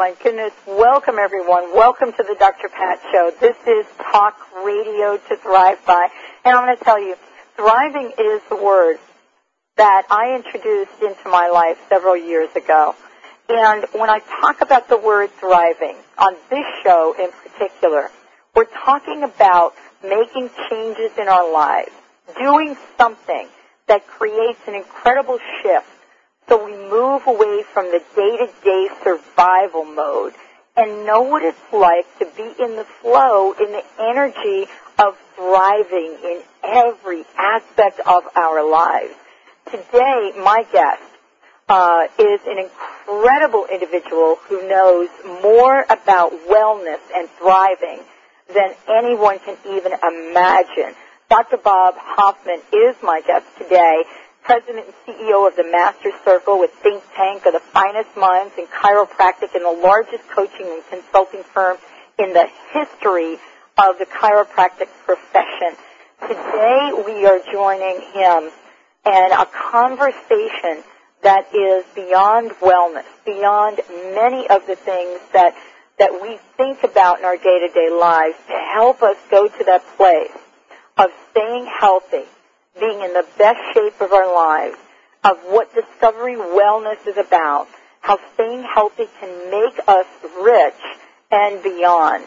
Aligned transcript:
My 0.00 0.14
goodness. 0.22 0.54
Welcome 0.66 1.16
everyone. 1.18 1.76
Welcome 1.76 2.12
to 2.12 2.22
the 2.22 2.34
Dr. 2.38 2.70
Pat 2.70 3.00
Show. 3.12 3.32
This 3.38 3.56
is 3.66 3.84
talk 4.10 4.34
radio 4.64 5.18
to 5.18 5.36
thrive 5.36 5.76
by. 5.84 6.08
And 6.42 6.56
I'm 6.56 6.64
going 6.64 6.78
to 6.78 6.82
tell 6.82 6.98
you, 6.98 7.16
thriving 7.54 8.10
is 8.18 8.40
the 8.48 8.56
word 8.56 8.96
that 9.76 10.06
I 10.08 10.36
introduced 10.36 11.02
into 11.02 11.28
my 11.28 11.50
life 11.50 11.76
several 11.90 12.16
years 12.16 12.48
ago. 12.56 12.94
And 13.50 13.84
when 13.92 14.08
I 14.08 14.20
talk 14.40 14.62
about 14.62 14.88
the 14.88 14.96
word 14.96 15.32
thriving 15.32 15.96
on 16.16 16.34
this 16.48 16.64
show 16.82 17.14
in 17.18 17.28
particular, 17.32 18.08
we're 18.56 18.72
talking 18.82 19.22
about 19.22 19.74
making 20.02 20.48
changes 20.70 21.10
in 21.18 21.28
our 21.28 21.52
lives, 21.52 21.92
doing 22.38 22.74
something 22.96 23.48
that 23.86 24.06
creates 24.06 24.60
an 24.66 24.76
incredible 24.76 25.38
shift 25.60 25.89
so 26.50 26.64
we 26.64 26.72
move 26.72 27.22
away 27.28 27.62
from 27.72 27.86
the 27.92 28.02
day-to-day 28.16 28.88
survival 29.04 29.84
mode 29.84 30.32
and 30.76 31.06
know 31.06 31.22
what 31.22 31.44
it's 31.44 31.72
like 31.72 32.06
to 32.18 32.26
be 32.36 32.42
in 32.42 32.74
the 32.74 32.84
flow, 33.00 33.52
in 33.52 33.70
the 33.70 33.84
energy 34.00 34.66
of 34.98 35.16
thriving 35.36 36.16
in 36.24 36.42
every 36.64 37.24
aspect 37.38 38.00
of 38.00 38.24
our 38.34 38.68
lives. 38.68 39.14
Today, 39.70 40.32
my 40.38 40.66
guest 40.72 41.02
uh, 41.68 42.08
is 42.18 42.40
an 42.48 42.58
incredible 42.58 43.66
individual 43.72 44.36
who 44.48 44.68
knows 44.68 45.08
more 45.44 45.84
about 45.88 46.32
wellness 46.48 46.98
and 47.14 47.28
thriving 47.38 48.00
than 48.52 48.74
anyone 48.88 49.38
can 49.38 49.56
even 49.68 49.92
imagine. 49.92 50.96
Dr. 51.28 51.58
Bob 51.58 51.94
Hoffman 51.96 52.60
is 52.72 52.96
my 53.04 53.20
guest 53.24 53.46
today 53.56 54.02
president 54.42 54.86
and 54.86 54.94
CEO 55.06 55.46
of 55.46 55.56
the 55.56 55.64
Master 55.64 56.10
Circle 56.24 56.58
with 56.58 56.70
think 56.82 57.02
tank 57.14 57.46
of 57.46 57.52
the 57.52 57.60
finest 57.60 58.16
minds 58.16 58.52
in 58.58 58.66
chiropractic 58.66 59.54
and 59.54 59.64
the 59.64 59.80
largest 59.82 60.28
coaching 60.28 60.66
and 60.66 60.82
consulting 60.90 61.42
firm 61.42 61.76
in 62.18 62.32
the 62.32 62.46
history 62.72 63.34
of 63.78 63.98
the 63.98 64.06
chiropractic 64.06 64.88
profession. 65.04 65.76
Today 66.20 66.90
we 67.06 67.26
are 67.26 67.40
joining 67.52 68.00
him 68.12 68.50
in 69.06 69.32
a 69.32 69.46
conversation 69.46 70.84
that 71.22 71.54
is 71.54 71.84
beyond 71.94 72.50
wellness, 72.60 73.04
beyond 73.24 73.80
many 74.14 74.48
of 74.48 74.66
the 74.66 74.76
things 74.76 75.20
that 75.32 75.54
that 75.98 76.22
we 76.22 76.38
think 76.56 76.82
about 76.82 77.18
in 77.18 77.26
our 77.26 77.36
day-to-day 77.36 77.90
lives 77.90 78.36
to 78.48 78.54
help 78.72 79.02
us 79.02 79.16
go 79.30 79.46
to 79.46 79.64
that 79.64 79.84
place 79.98 80.32
of 80.96 81.10
staying 81.30 81.66
healthy, 81.78 82.24
being 82.80 83.02
in 83.02 83.12
the 83.12 83.26
best 83.38 83.60
shape 83.74 84.00
of 84.00 84.12
our 84.12 84.34
lives, 84.34 84.76
of 85.22 85.36
what 85.46 85.72
Discovery 85.74 86.34
Wellness 86.34 87.06
is 87.06 87.18
about, 87.18 87.68
how 88.00 88.18
staying 88.34 88.62
healthy 88.62 89.06
can 89.20 89.50
make 89.50 89.78
us 89.86 90.06
rich 90.42 90.80
and 91.30 91.62
beyond. 91.62 92.24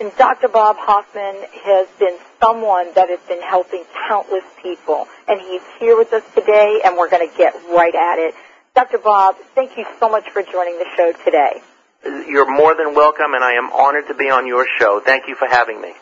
And 0.00 0.10
Dr. 0.16 0.48
Bob 0.48 0.76
Hoffman 0.78 1.36
has 1.62 1.86
been 2.00 2.16
someone 2.40 2.92
that 2.94 3.10
has 3.10 3.20
been 3.28 3.42
helping 3.42 3.84
countless 4.08 4.42
people, 4.60 5.06
and 5.28 5.40
he's 5.40 5.62
here 5.78 5.96
with 5.96 6.12
us 6.12 6.24
today, 6.34 6.80
and 6.84 6.96
we're 6.96 7.10
going 7.10 7.28
to 7.28 7.36
get 7.36 7.54
right 7.68 7.94
at 7.94 8.18
it. 8.18 8.34
Dr. 8.74 8.98
Bob, 8.98 9.36
thank 9.54 9.76
you 9.76 9.84
so 10.00 10.08
much 10.08 10.28
for 10.30 10.42
joining 10.42 10.78
the 10.78 10.86
show 10.96 11.12
today. 11.24 11.62
You're 12.04 12.50
more 12.50 12.74
than 12.74 12.94
welcome, 12.94 13.34
and 13.34 13.44
I 13.44 13.52
am 13.52 13.70
honored 13.72 14.08
to 14.08 14.14
be 14.14 14.30
on 14.30 14.46
your 14.46 14.66
show. 14.78 15.00
Thank 15.04 15.28
you 15.28 15.36
for 15.36 15.46
having 15.46 15.80
me. 15.80 15.92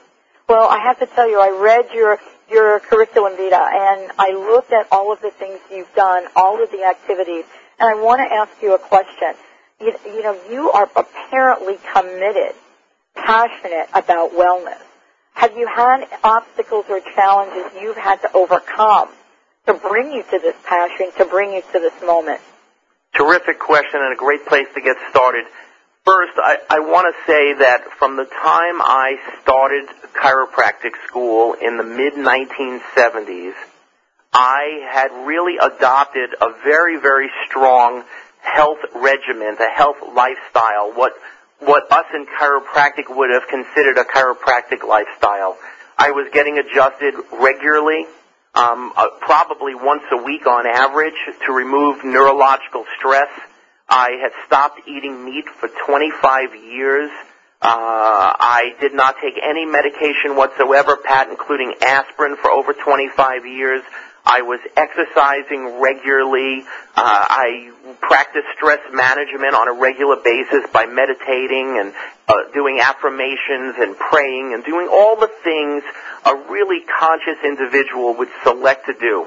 Well, 0.48 0.68
I 0.68 0.78
have 0.80 0.98
to 1.00 1.06
tell 1.06 1.28
you, 1.28 1.38
I 1.38 1.50
read 1.50 1.94
your 1.94 2.18
your 2.52 2.80
curriculum 2.80 3.36
vita, 3.36 3.56
and 3.56 4.12
I 4.18 4.32
looked 4.32 4.72
at 4.72 4.86
all 4.92 5.12
of 5.12 5.20
the 5.20 5.30
things 5.30 5.58
you've 5.70 5.92
done, 5.94 6.26
all 6.36 6.62
of 6.62 6.70
the 6.70 6.84
activities, 6.84 7.44
and 7.80 7.88
I 7.88 8.00
want 8.00 8.20
to 8.20 8.32
ask 8.32 8.50
you 8.62 8.74
a 8.74 8.78
question. 8.78 9.34
You, 9.80 9.94
you 10.04 10.22
know, 10.22 10.38
you 10.50 10.70
are 10.70 10.88
apparently 10.94 11.78
committed, 11.94 12.54
passionate 13.16 13.88
about 13.94 14.32
wellness. 14.32 14.80
Have 15.34 15.56
you 15.56 15.66
had 15.66 16.06
obstacles 16.22 16.84
or 16.88 17.00
challenges 17.00 17.72
you've 17.80 17.96
had 17.96 18.20
to 18.20 18.32
overcome 18.34 19.08
to 19.66 19.74
bring 19.74 20.12
you 20.12 20.22
to 20.22 20.38
this 20.38 20.54
passion, 20.64 21.10
to 21.18 21.24
bring 21.24 21.52
you 21.52 21.62
to 21.72 21.80
this 21.80 21.94
moment? 22.02 22.40
Terrific 23.14 23.58
question 23.58 24.00
and 24.02 24.12
a 24.12 24.16
great 24.16 24.46
place 24.46 24.66
to 24.74 24.80
get 24.80 24.96
started. 25.10 25.44
First, 26.04 26.32
I, 26.36 26.58
I 26.68 26.80
want 26.80 27.14
to 27.14 27.32
say 27.32 27.54
that 27.62 27.84
from 27.96 28.16
the 28.16 28.24
time 28.24 28.82
I 28.82 29.18
started 29.42 29.86
chiropractic 30.18 30.98
school 31.06 31.54
in 31.54 31.76
the 31.76 31.84
mid 31.84 32.14
1970s, 32.14 33.52
I 34.32 34.82
had 34.90 35.12
really 35.24 35.58
adopted 35.62 36.30
a 36.40 36.48
very, 36.64 36.98
very 36.98 37.30
strong 37.46 38.02
health 38.40 38.78
regimen, 38.96 39.56
a 39.60 39.70
health 39.70 39.98
lifestyle, 40.12 40.90
what, 40.92 41.12
what 41.60 41.84
us 41.92 42.06
in 42.12 42.26
chiropractic 42.26 43.06
would 43.08 43.30
have 43.30 43.46
considered 43.48 43.96
a 43.96 44.04
chiropractic 44.04 44.82
lifestyle. 44.82 45.56
I 45.96 46.10
was 46.10 46.26
getting 46.32 46.58
adjusted 46.58 47.14
regularly, 47.30 48.06
um, 48.56 48.92
uh, 48.96 49.06
probably 49.20 49.76
once 49.76 50.02
a 50.10 50.20
week 50.20 50.48
on 50.48 50.66
average, 50.66 51.14
to 51.46 51.52
remove 51.52 52.04
neurological 52.04 52.86
stress 52.98 53.30
I 53.92 54.12
had 54.22 54.32
stopped 54.46 54.88
eating 54.88 55.22
meat 55.22 55.44
for 55.60 55.68
25 55.68 56.54
years. 56.54 57.10
Uh, 57.60 58.32
I 58.40 58.72
did 58.80 58.94
not 58.94 59.16
take 59.20 59.34
any 59.42 59.66
medication 59.66 60.34
whatsoever, 60.34 60.96
Pat, 60.96 61.28
including 61.28 61.74
aspirin, 61.82 62.36
for 62.36 62.50
over 62.50 62.72
25 62.72 63.44
years. 63.44 63.82
I 64.24 64.40
was 64.40 64.60
exercising 64.78 65.78
regularly. 65.78 66.64
Uh, 66.96 67.26
I 67.28 67.70
practiced 68.00 68.46
stress 68.56 68.80
management 68.94 69.54
on 69.54 69.68
a 69.68 69.78
regular 69.78 70.16
basis 70.16 70.64
by 70.72 70.86
meditating 70.86 71.76
and 71.78 71.92
uh, 72.28 72.50
doing 72.54 72.80
affirmations 72.80 73.76
and 73.76 73.94
praying 73.98 74.54
and 74.54 74.64
doing 74.64 74.88
all 74.90 75.20
the 75.20 75.28
things 75.44 75.84
a 76.24 76.34
really 76.50 76.80
conscious 76.98 77.44
individual 77.44 78.16
would 78.16 78.30
select 78.42 78.86
to 78.86 78.94
do. 78.94 79.26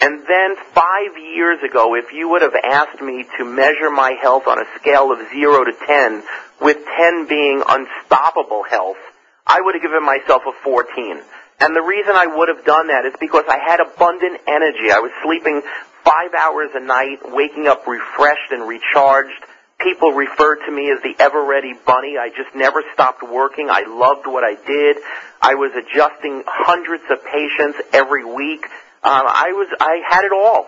And 0.00 0.22
then 0.28 0.54
five 0.74 1.18
years 1.18 1.58
ago, 1.68 1.96
if 1.96 2.12
you 2.12 2.28
would 2.28 2.42
have 2.42 2.54
asked 2.54 3.00
me 3.00 3.24
to 3.36 3.44
measure 3.44 3.90
my 3.90 4.12
health 4.22 4.46
on 4.46 4.60
a 4.60 4.64
scale 4.78 5.10
of 5.10 5.18
0 5.30 5.64
to 5.64 5.72
10, 5.86 6.22
with 6.60 6.78
10 6.96 7.26
being 7.26 7.62
unstoppable 7.68 8.62
health, 8.62 8.98
I 9.44 9.60
would 9.60 9.74
have 9.74 9.82
given 9.82 10.04
myself 10.04 10.42
a 10.46 10.52
14. 10.62 11.20
And 11.60 11.74
the 11.74 11.82
reason 11.82 12.14
I 12.14 12.26
would 12.26 12.48
have 12.48 12.64
done 12.64 12.86
that 12.88 13.06
is 13.06 13.14
because 13.18 13.44
I 13.48 13.58
had 13.58 13.80
abundant 13.80 14.40
energy. 14.46 14.92
I 14.92 15.00
was 15.00 15.10
sleeping 15.24 15.62
five 16.04 16.32
hours 16.38 16.70
a 16.74 16.80
night, 16.80 17.18
waking 17.24 17.66
up 17.66 17.86
refreshed 17.86 18.52
and 18.52 18.68
recharged. 18.68 19.42
People 19.80 20.12
referred 20.12 20.58
to 20.66 20.72
me 20.72 20.90
as 20.90 21.02
the 21.02 21.14
ever 21.18 21.44
ready 21.44 21.72
bunny. 21.86 22.14
I 22.18 22.28
just 22.28 22.54
never 22.54 22.84
stopped 22.94 23.22
working. 23.22 23.68
I 23.70 23.82
loved 23.86 24.26
what 24.26 24.44
I 24.44 24.54
did. 24.54 24.98
I 25.42 25.54
was 25.54 25.72
adjusting 25.74 26.44
hundreds 26.46 27.04
of 27.10 27.24
patients 27.24 27.78
every 27.92 28.24
week. 28.24 28.66
Um, 29.02 29.24
I 29.26 29.52
was 29.52 29.68
I 29.80 30.00
had 30.08 30.24
it 30.24 30.32
all. 30.32 30.66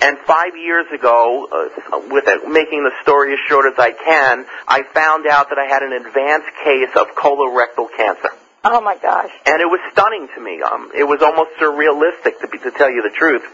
And 0.00 0.18
five 0.18 0.56
years 0.56 0.86
ago, 0.92 1.46
uh, 1.46 2.00
with 2.08 2.24
it, 2.26 2.48
making 2.48 2.82
the 2.82 2.90
story 3.02 3.34
as 3.34 3.38
short 3.48 3.66
as 3.72 3.78
I 3.78 3.92
can, 3.92 4.46
I 4.66 4.82
found 4.82 5.28
out 5.28 5.50
that 5.50 5.58
I 5.58 5.66
had 5.66 5.82
an 5.82 5.92
advanced 5.92 6.50
case 6.64 6.90
of 6.96 7.14
colorectal 7.14 7.86
cancer. 7.96 8.30
Oh 8.64 8.80
my 8.80 8.96
gosh! 8.96 9.30
And 9.46 9.60
it 9.60 9.66
was 9.66 9.80
stunning 9.92 10.28
to 10.34 10.40
me. 10.40 10.60
Um, 10.62 10.90
it 10.94 11.04
was 11.04 11.22
almost 11.22 11.50
surrealistic 11.60 12.40
to 12.40 12.48
be 12.48 12.58
to 12.58 12.70
tell 12.72 12.90
you 12.90 13.02
the 13.02 13.14
truth. 13.16 13.44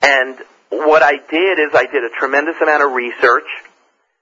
And 0.00 0.38
what 0.70 1.02
I 1.02 1.16
did 1.30 1.58
is 1.58 1.74
I 1.74 1.86
did 1.86 2.04
a 2.04 2.10
tremendous 2.18 2.56
amount 2.60 2.82
of 2.82 2.92
research 2.92 3.48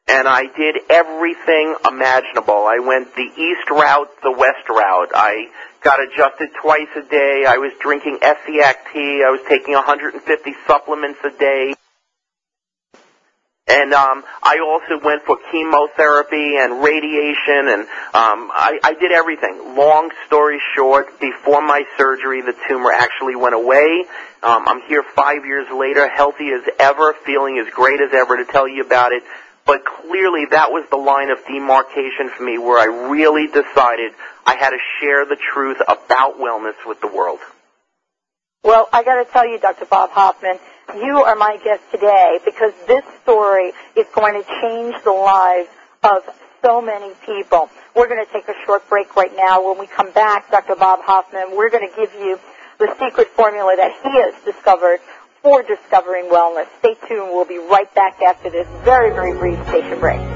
and 0.06 0.28
I 0.28 0.44
did 0.56 0.76
everything 0.90 1.76
imaginable. 1.88 2.66
I 2.66 2.78
went 2.78 3.14
the 3.14 3.30
east 3.36 3.70
route, 3.70 4.10
the 4.22 4.32
west 4.32 4.68
route. 4.68 5.10
I 5.14 5.48
got 5.82 5.98
adjusted 6.00 6.50
twice 6.60 6.88
a 6.96 7.02
day. 7.02 7.44
I 7.48 7.56
was 7.56 7.72
drinking 7.80 8.18
tea. 8.20 9.22
I 9.24 9.30
was 9.30 9.40
taking 9.48 9.74
150 9.74 10.54
supplements 10.66 11.20
a 11.24 11.30
day. 11.30 11.74
And 13.66 13.94
um, 13.94 14.24
I 14.42 14.60
also 14.60 15.02
went 15.02 15.22
for 15.22 15.38
chemotherapy 15.50 16.56
and 16.60 16.84
radiation, 16.84 17.72
and 17.72 17.82
um, 18.12 18.52
I, 18.52 18.78
I 18.84 18.92
did 19.00 19.10
everything. 19.10 19.74
Long 19.74 20.10
story 20.26 20.60
short, 20.76 21.18
before 21.18 21.62
my 21.62 21.82
surgery, 21.96 22.42
the 22.42 22.52
tumor 22.68 22.92
actually 22.92 23.36
went 23.36 23.54
away. 23.54 24.04
Um, 24.42 24.64
I'm 24.68 24.82
here 24.86 25.02
five 25.16 25.46
years 25.46 25.66
later, 25.74 26.06
healthy 26.10 26.50
as 26.52 26.62
ever, 26.78 27.14
feeling 27.24 27.58
as 27.58 27.72
great 27.72 28.02
as 28.02 28.12
ever 28.12 28.36
to 28.36 28.44
tell 28.44 28.68
you 28.68 28.84
about 28.84 29.12
it. 29.12 29.22
But 29.66 29.84
clearly, 29.84 30.46
that 30.50 30.70
was 30.70 30.84
the 30.90 30.96
line 30.96 31.30
of 31.30 31.38
demarcation 31.46 32.28
for 32.36 32.42
me 32.42 32.58
where 32.58 32.78
I 32.78 33.08
really 33.08 33.46
decided 33.46 34.12
I 34.44 34.56
had 34.56 34.70
to 34.70 34.78
share 35.00 35.24
the 35.24 35.36
truth 35.36 35.80
about 35.88 36.38
wellness 36.38 36.74
with 36.86 37.00
the 37.00 37.08
world. 37.08 37.40
Well, 38.62 38.88
I 38.92 39.02
got 39.04 39.24
to 39.24 39.30
tell 39.30 39.46
you, 39.46 39.58
Dr. 39.58 39.86
Bob 39.86 40.10
Hoffman, 40.10 40.58
you 40.96 41.22
are 41.22 41.34
my 41.34 41.58
guest 41.62 41.82
today 41.90 42.40
because 42.44 42.72
this 42.86 43.04
story 43.22 43.72
is 43.96 44.06
going 44.14 44.42
to 44.42 44.48
change 44.60 44.96
the 45.04 45.12
lives 45.12 45.68
of 46.02 46.22
so 46.62 46.80
many 46.80 47.12
people. 47.26 47.68
We're 47.94 48.08
going 48.08 48.24
to 48.24 48.32
take 48.32 48.48
a 48.48 48.54
short 48.64 48.88
break 48.88 49.16
right 49.16 49.34
now. 49.36 49.66
When 49.68 49.78
we 49.78 49.86
come 49.86 50.12
back, 50.12 50.50
Dr. 50.50 50.76
Bob 50.76 51.00
Hoffman, 51.02 51.56
we're 51.56 51.70
going 51.70 51.88
to 51.88 51.96
give 51.96 52.12
you 52.14 52.38
the 52.78 52.94
secret 52.98 53.28
formula 53.28 53.74
that 53.76 53.92
he 54.02 54.10
has 54.20 54.34
discovered 54.44 55.00
for 55.44 55.62
discovering 55.62 56.24
wellness. 56.30 56.66
Stay 56.78 56.96
tuned. 57.06 57.30
We'll 57.30 57.44
be 57.44 57.58
right 57.58 57.94
back 57.94 58.20
after 58.22 58.48
this 58.50 58.66
very, 58.82 59.10
very 59.10 59.38
brief 59.38 59.62
station 59.68 60.00
break. 60.00 60.33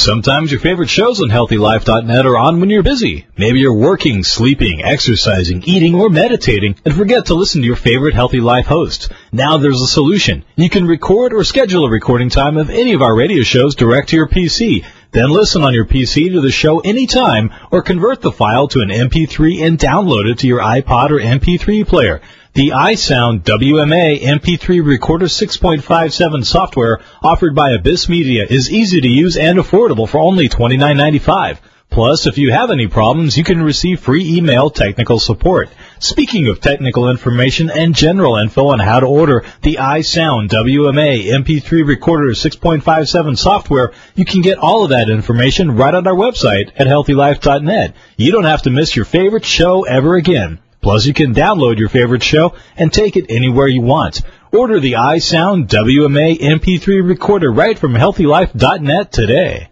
Sometimes 0.00 0.50
your 0.50 0.60
favorite 0.60 0.88
shows 0.88 1.20
on 1.20 1.28
HealthyLife.net 1.28 2.24
are 2.24 2.38
on 2.38 2.58
when 2.58 2.70
you're 2.70 2.82
busy. 2.82 3.26
Maybe 3.36 3.60
you're 3.60 3.76
working, 3.76 4.24
sleeping, 4.24 4.82
exercising, 4.82 5.62
eating, 5.66 5.94
or 5.94 6.08
meditating, 6.08 6.76
and 6.86 6.94
forget 6.94 7.26
to 7.26 7.34
listen 7.34 7.60
to 7.60 7.66
your 7.66 7.76
favorite 7.76 8.14
Healthy 8.14 8.40
Life 8.40 8.64
host. 8.64 9.12
Now 9.30 9.58
there's 9.58 9.82
a 9.82 9.86
solution. 9.86 10.42
You 10.56 10.70
can 10.70 10.86
record 10.86 11.34
or 11.34 11.44
schedule 11.44 11.84
a 11.84 11.90
recording 11.90 12.30
time 12.30 12.56
of 12.56 12.70
any 12.70 12.94
of 12.94 13.02
our 13.02 13.14
radio 13.14 13.42
shows 13.42 13.74
direct 13.74 14.08
to 14.08 14.16
your 14.16 14.28
PC. 14.28 14.86
Then 15.12 15.28
listen 15.28 15.64
on 15.64 15.74
your 15.74 15.84
PC 15.84 16.32
to 16.32 16.40
the 16.40 16.50
show 16.50 16.80
anytime, 16.80 17.50
or 17.70 17.82
convert 17.82 18.22
the 18.22 18.32
file 18.32 18.68
to 18.68 18.80
an 18.80 18.88
MP3 18.88 19.66
and 19.66 19.78
download 19.78 20.30
it 20.30 20.38
to 20.38 20.46
your 20.46 20.60
iPod 20.60 21.10
or 21.10 21.20
MP3 21.20 21.86
player. 21.86 22.22
The 22.52 22.70
iSound 22.70 23.44
WMA 23.44 24.22
MP3 24.22 24.84
Recorder 24.84 25.26
6.57 25.26 26.44
software 26.44 26.98
offered 27.22 27.54
by 27.54 27.70
Abyss 27.70 28.08
Media 28.08 28.44
is 28.44 28.72
easy 28.72 29.00
to 29.00 29.08
use 29.08 29.36
and 29.36 29.56
affordable 29.56 30.08
for 30.08 30.18
only 30.18 30.48
$29.95. 30.48 31.58
Plus, 31.90 32.26
if 32.26 32.38
you 32.38 32.50
have 32.50 32.72
any 32.72 32.88
problems, 32.88 33.38
you 33.38 33.44
can 33.44 33.62
receive 33.62 34.00
free 34.00 34.36
email 34.36 34.68
technical 34.68 35.20
support. 35.20 35.68
Speaking 36.00 36.48
of 36.48 36.60
technical 36.60 37.08
information 37.08 37.70
and 37.70 37.94
general 37.94 38.34
info 38.34 38.66
on 38.66 38.80
how 38.80 38.98
to 38.98 39.06
order 39.06 39.44
the 39.62 39.76
iSound 39.76 40.48
WMA 40.48 41.26
MP3 41.26 41.86
Recorder 41.86 42.30
6.57 42.32 43.38
software, 43.38 43.92
you 44.16 44.24
can 44.24 44.40
get 44.40 44.58
all 44.58 44.82
of 44.82 44.90
that 44.90 45.08
information 45.08 45.76
right 45.76 45.94
on 45.94 46.04
our 46.04 46.14
website 46.14 46.72
at 46.74 46.88
healthylife.net. 46.88 47.94
You 48.16 48.32
don't 48.32 48.42
have 48.42 48.62
to 48.62 48.70
miss 48.70 48.96
your 48.96 49.04
favorite 49.04 49.44
show 49.44 49.84
ever 49.84 50.16
again. 50.16 50.58
Plus, 50.80 51.06
you 51.06 51.14
can 51.14 51.34
download 51.34 51.78
your 51.78 51.88
favorite 51.88 52.22
show 52.22 52.54
and 52.76 52.92
take 52.92 53.16
it 53.16 53.30
anywhere 53.30 53.68
you 53.68 53.82
want. 53.82 54.22
Order 54.52 54.80
the 54.80 54.92
iSound 54.92 55.68
WMA 55.68 56.38
MP3 56.38 57.06
recorder 57.06 57.52
right 57.52 57.78
from 57.78 57.94
HealthyLife.net 57.94 59.12
today. 59.12 59.69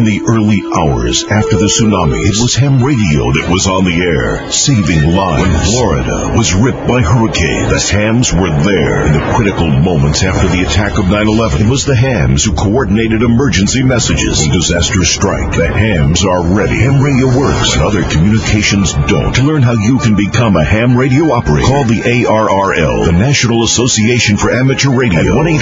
In 0.00 0.08
the 0.08 0.24
early 0.24 0.64
hours 0.64 1.28
after 1.28 1.60
the 1.60 1.68
tsunami, 1.68 2.24
it 2.24 2.40
was 2.40 2.56
ham 2.56 2.80
radio 2.80 3.36
that 3.36 3.52
was 3.52 3.68
on 3.68 3.84
the 3.84 4.00
air, 4.00 4.48
saving 4.48 5.12
lives. 5.12 5.44
When 5.44 5.60
Florida 5.60 6.32
was 6.40 6.56
ripped 6.56 6.88
by 6.88 7.04
hurricane, 7.04 7.68
the 7.68 7.76
hams 7.76 8.32
were 8.32 8.48
there. 8.64 9.04
In 9.04 9.12
the 9.12 9.20
critical 9.36 9.68
moments 9.68 10.24
after 10.24 10.48
the 10.48 10.64
attack 10.64 10.96
of 10.96 11.12
9-11, 11.12 11.68
it 11.68 11.68
was 11.68 11.84
the 11.84 12.00
hams 12.00 12.48
who 12.48 12.56
coordinated 12.56 13.20
emergency 13.20 13.84
messages. 13.84 14.40
When 14.40 14.56
disasters 14.56 15.12
strike, 15.12 15.52
the 15.52 15.68
hams 15.68 16.24
are 16.24 16.48
ready. 16.48 16.80
Ham 16.80 17.04
radio 17.04 17.36
works, 17.36 17.76
and 17.76 17.84
other 17.84 18.00
communications 18.08 18.96
don't. 19.04 19.36
To 19.36 19.44
learn 19.44 19.60
how 19.60 19.76
you 19.76 20.00
can 20.00 20.16
become 20.16 20.56
a 20.56 20.64
ham 20.64 20.96
radio 20.96 21.28
operator, 21.28 21.68
call 21.68 21.84
the 21.84 22.00
ARRL, 22.24 23.04
the 23.04 23.12
National 23.20 23.68
Association 23.68 24.40
for 24.40 24.48
Amateur 24.48 24.96
Radio, 24.96 25.36
at 25.44 25.60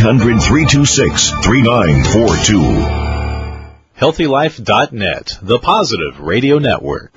1-800-326-3942. 1.43 3.18
HealthyLife.net, 3.99 5.39
the 5.43 5.59
positive 5.59 6.21
radio 6.21 6.61
network. 6.61 7.11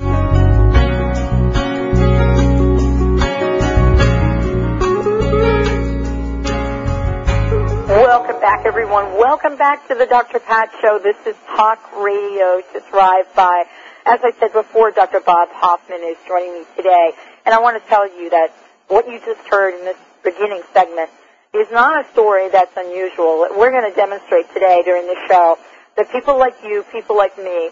Welcome 7.87 8.41
back, 8.41 8.65
everyone. 8.65 9.15
Welcome 9.15 9.57
back 9.57 9.87
to 9.89 9.93
the 9.93 10.07
Dr. 10.07 10.39
Pat 10.39 10.71
Show. 10.81 10.97
This 10.97 11.17
is 11.27 11.35
Talk 11.55 11.77
Radio 11.97 12.63
to 12.73 12.81
Thrive 12.89 13.27
By. 13.35 13.65
As 14.07 14.21
I 14.23 14.31
said 14.39 14.51
before, 14.51 14.89
Dr. 14.89 15.19
Bob 15.19 15.49
Hoffman 15.51 16.01
is 16.01 16.17
joining 16.27 16.61
me 16.61 16.65
today, 16.75 17.11
and 17.45 17.53
I 17.53 17.59
want 17.59 17.79
to 17.79 17.89
tell 17.89 18.09
you 18.19 18.31
that 18.31 18.55
what 18.87 19.07
you 19.07 19.19
just 19.19 19.47
heard 19.47 19.77
in 19.77 19.85
this 19.85 19.97
beginning 20.23 20.63
segment 20.73 21.11
is 21.53 21.67
not 21.71 22.03
a 22.03 22.09
story 22.09 22.49
that's 22.49 22.75
unusual. 22.75 23.45
We're 23.55 23.69
going 23.69 23.87
to 23.87 23.95
demonstrate 23.95 24.51
today 24.51 24.81
during 24.83 25.05
the 25.05 25.17
show 25.27 25.59
that 25.97 26.11
people 26.11 26.37
like 26.37 26.55
you, 26.63 26.83
people 26.91 27.17
like 27.17 27.37
me, 27.37 27.69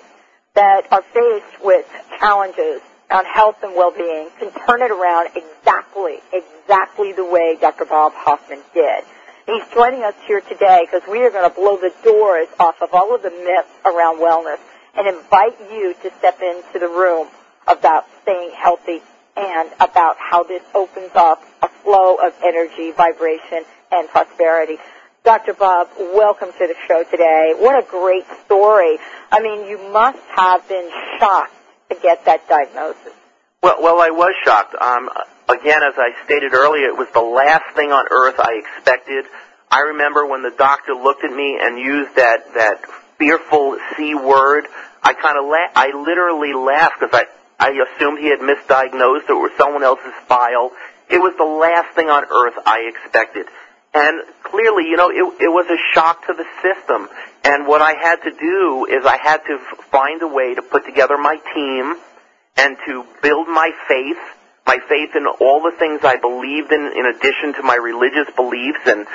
that 0.55 0.91
are 0.91 1.01
faced 1.01 1.63
with 1.63 1.85
challenges 2.19 2.81
on 3.11 3.25
health 3.25 3.57
and 3.63 3.75
well-being 3.75 4.29
can 4.39 4.51
turn 4.67 4.81
it 4.81 4.91
around 4.91 5.29
exactly, 5.35 6.19
exactly 6.31 7.13
the 7.13 7.25
way 7.25 7.57
Dr. 7.59 7.85
Bob 7.85 8.13
Hoffman 8.15 8.61
did. 8.73 9.03
He's 9.45 9.63
joining 9.73 10.03
us 10.03 10.13
here 10.27 10.41
today 10.41 10.85
because 10.85 11.07
we 11.09 11.23
are 11.23 11.31
going 11.31 11.49
to 11.49 11.55
blow 11.55 11.77
the 11.77 11.91
doors 12.03 12.47
off 12.59 12.81
of 12.81 12.89
all 12.93 13.15
of 13.15 13.23
the 13.23 13.31
myths 13.31 13.73
around 13.83 14.19
wellness 14.19 14.59
and 14.95 15.07
invite 15.07 15.57
you 15.71 15.95
to 16.03 16.11
step 16.19 16.39
into 16.41 16.77
the 16.77 16.87
room 16.87 17.27
about 17.67 18.05
staying 18.21 18.51
healthy 18.55 19.01
and 19.35 19.71
about 19.79 20.17
how 20.19 20.43
this 20.43 20.61
opens 20.75 21.11
up 21.15 21.41
a 21.63 21.69
flow 21.83 22.15
of 22.15 22.33
energy, 22.43 22.91
vibration, 22.91 23.63
and 23.91 24.07
prosperity. 24.09 24.77
Dr. 25.29 25.53
Bob, 25.53 25.89
welcome 25.99 26.49
to 26.53 26.65
the 26.65 26.73
show 26.87 27.03
today. 27.03 27.53
What 27.55 27.77
a 27.77 27.85
great 27.87 28.25
story. 28.45 28.97
I 29.31 29.39
mean, 29.43 29.69
you 29.69 29.77
must 29.93 30.17
have 30.35 30.67
been 30.67 30.89
shocked 31.19 31.53
to 31.91 31.95
get 32.01 32.25
that 32.25 32.49
diagnosis. 32.49 33.13
Well, 33.61 33.77
well, 33.79 34.01
I 34.01 34.09
was 34.09 34.33
shocked. 34.43 34.73
Um, 34.73 35.07
again, 35.47 35.83
as 35.83 35.93
I 35.99 36.17
stated 36.25 36.55
earlier, 36.55 36.87
it 36.87 36.97
was 36.97 37.09
the 37.13 37.21
last 37.21 37.75
thing 37.75 37.91
on 37.91 38.07
earth 38.09 38.39
I 38.39 38.57
expected. 38.57 39.25
I 39.69 39.81
remember 39.93 40.25
when 40.25 40.41
the 40.41 40.49
doctor 40.49 40.95
looked 40.95 41.23
at 41.23 41.31
me 41.31 41.59
and 41.61 41.77
used 41.77 42.15
that 42.15 42.51
that 42.55 42.81
fearful 43.19 43.77
C 43.95 44.15
word. 44.15 44.65
I 45.03 45.13
kind 45.13 45.37
of 45.37 45.45
la- 45.45 45.69
I 45.75 45.93
literally 45.93 46.53
laughed 46.57 47.01
because 47.01 47.13
I 47.13 47.67
I 47.67 47.69
assumed 47.85 48.17
he 48.17 48.33
had 48.33 48.39
misdiagnosed 48.39 49.29
it 49.29 49.37
or 49.37 49.51
someone 49.59 49.83
else's 49.83 50.17
file. 50.25 50.71
It 51.07 51.19
was 51.19 51.37
the 51.37 51.45
last 51.45 51.93
thing 51.93 52.09
on 52.09 52.25
earth 52.25 52.57
I 52.65 52.89
expected. 52.89 53.45
And 53.93 54.21
clearly, 54.51 54.85
you 54.89 54.97
know, 54.97 55.09
it, 55.09 55.23
it 55.41 55.49
was 55.49 55.67
a 55.69 55.77
shock 55.93 56.25
to 56.27 56.33
the 56.33 56.45
system. 56.61 57.07
And 57.43 57.67
what 57.67 57.81
I 57.81 57.93
had 57.93 58.17
to 58.23 58.31
do 58.31 58.85
is 58.85 59.05
I 59.05 59.17
had 59.17 59.37
to 59.47 59.59
find 59.91 60.21
a 60.21 60.27
way 60.27 60.55
to 60.55 60.61
put 60.61 60.85
together 60.85 61.17
my 61.17 61.37
team 61.53 61.95
and 62.57 62.77
to 62.85 63.05
build 63.21 63.47
my 63.47 63.71
faith, 63.87 64.17
my 64.69 64.77
faith 64.85 65.17
in 65.17 65.25
all 65.25 65.65
the 65.65 65.73
things 65.81 66.05
I 66.05 66.21
believed 66.21 66.69
in, 66.69 66.93
in 66.93 67.09
addition 67.09 67.57
to 67.57 67.63
my 67.65 67.73
religious 67.73 68.29
beliefs, 68.37 68.85
and 68.85 69.09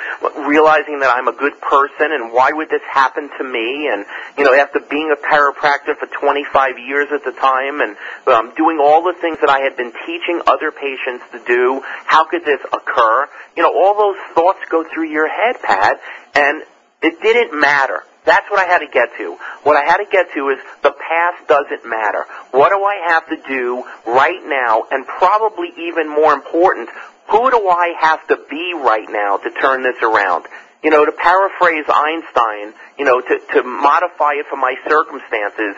realizing 0.51 0.99
that 0.99 1.15
I'm 1.15 1.31
a 1.31 1.37
good 1.37 1.55
person, 1.63 2.11
and 2.11 2.35
why 2.35 2.51
would 2.51 2.67
this 2.67 2.83
happen 2.91 3.31
to 3.39 3.43
me? 3.47 3.87
And 3.87 4.03
you 4.37 4.43
know, 4.43 4.51
after 4.51 4.83
being 4.83 5.15
a 5.15 5.19
chiropractor 5.23 5.95
for 5.95 6.11
25 6.11 6.75
years 6.83 7.07
at 7.15 7.23
the 7.23 7.31
time, 7.31 7.79
and 7.79 7.95
um, 8.27 8.51
doing 8.59 8.83
all 8.83 9.07
the 9.07 9.15
things 9.21 9.39
that 9.39 9.49
I 9.49 9.63
had 9.63 9.77
been 9.79 9.95
teaching 10.03 10.43
other 10.43 10.75
patients 10.75 11.23
to 11.31 11.39
do, 11.47 11.79
how 12.03 12.27
could 12.27 12.43
this 12.43 12.59
occur? 12.73 13.27
You 13.55 13.63
know, 13.63 13.71
all 13.71 13.95
those 13.95 14.19
thoughts 14.35 14.59
go 14.69 14.83
through 14.83 15.07
your 15.07 15.31
head, 15.31 15.55
Pat, 15.63 16.01
and 16.35 16.63
it 17.01 17.21
didn't 17.21 17.57
matter. 17.57 18.03
That's 18.25 18.49
what 18.49 18.59
I 18.59 18.65
had 18.65 18.79
to 18.79 18.87
get 18.87 19.09
to. 19.17 19.37
What 19.63 19.77
I 19.77 19.85
had 19.85 19.97
to 19.97 20.05
get 20.11 20.33
to 20.33 20.49
is 20.49 20.59
the 20.81 20.91
past 20.91 21.47
doesn't 21.47 21.85
matter. 21.87 22.25
What 22.51 22.69
do 22.69 22.83
I 22.83 23.07
have 23.07 23.29
to 23.29 23.37
do 23.47 23.83
right 24.05 24.41
now? 24.45 24.85
And 24.91 25.05
probably 25.05 25.69
even 25.77 26.09
more 26.09 26.33
important, 26.33 26.89
Who 27.29 27.49
do 27.49 27.67
I 27.69 27.93
have 27.99 28.27
to 28.27 28.37
be 28.49 28.73
right 28.75 29.07
now 29.09 29.37
to 29.37 29.49
turn 29.49 29.81
this 29.83 30.01
around? 30.01 30.45
You 30.83 30.91
know, 30.91 31.05
to 31.05 31.11
paraphrase 31.11 31.85
Einstein, 31.89 32.73
you 32.99 33.05
know, 33.05 33.19
to, 33.19 33.39
to 33.53 33.63
modify 33.63 34.33
it 34.33 34.45
for 34.47 34.57
my 34.57 34.75
circumstances, 34.87 35.75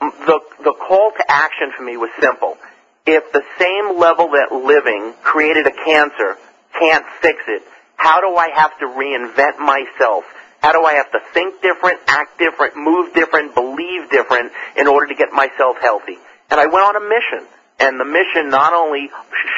the, 0.00 0.40
the 0.64 0.72
call 0.72 1.12
to 1.16 1.30
action 1.30 1.72
for 1.76 1.82
me 1.82 1.96
was 1.96 2.10
simple. 2.20 2.56
If 3.04 3.32
the 3.32 3.42
same 3.58 3.98
level 3.98 4.30
that 4.30 4.52
living 4.52 5.14
created 5.22 5.66
a 5.66 5.72
cancer 5.84 6.36
can't 6.78 7.04
fix 7.20 7.42
it, 7.46 7.62
how 7.96 8.20
do 8.20 8.34
I 8.36 8.48
have 8.54 8.78
to 8.78 8.86
reinvent 8.86 9.58
myself? 9.58 10.24
How 10.66 10.72
do 10.72 10.82
I 10.82 10.94
have 10.94 11.12
to 11.12 11.20
think 11.32 11.62
different, 11.62 12.00
act 12.08 12.40
different, 12.40 12.74
move 12.74 13.14
different, 13.14 13.54
believe 13.54 14.10
different 14.10 14.50
in 14.74 14.88
order 14.88 15.06
to 15.06 15.14
get 15.14 15.30
myself 15.30 15.76
healthy? 15.80 16.18
And 16.50 16.58
I 16.58 16.66
went 16.66 16.82
on 16.82 16.96
a 16.96 17.06
mission. 17.06 17.46
And 17.78 18.00
the 18.00 18.04
mission 18.04 18.50
not 18.50 18.74
only 18.74 19.06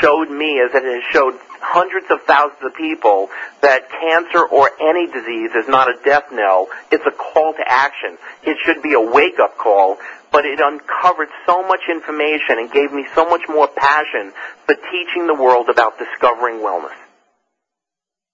showed 0.03 0.29
me, 0.29 0.61
as 0.61 0.69
it 0.75 0.85
has 0.85 1.03
showed 1.11 1.33
hundreds 1.65 2.11
of 2.11 2.21
thousands 2.29 2.61
of 2.61 2.75
people, 2.75 3.31
that 3.63 3.89
cancer 3.89 4.45
or 4.45 4.69
any 4.83 5.07
disease 5.07 5.49
is 5.57 5.67
not 5.67 5.89
a 5.89 5.97
death 6.05 6.29
knell. 6.31 6.69
It's 6.93 7.07
a 7.07 7.17
call 7.17 7.55
to 7.55 7.65
action. 7.67 8.19
It 8.45 8.59
should 8.67 8.83
be 8.83 8.93
a 8.93 9.01
wake-up 9.01 9.57
call, 9.57 9.97
but 10.31 10.45
it 10.45 10.61
uncovered 10.61 11.33
so 11.47 11.63
much 11.63 11.89
information 11.89 12.61
and 12.61 12.71
gave 12.71 12.93
me 12.93 13.07
so 13.15 13.25
much 13.25 13.49
more 13.49 13.67
passion 13.67 14.35
for 14.67 14.75
teaching 14.75 15.27
the 15.27 15.33
world 15.41 15.71
about 15.71 15.97
discovering 15.97 16.57
wellness. 16.61 16.93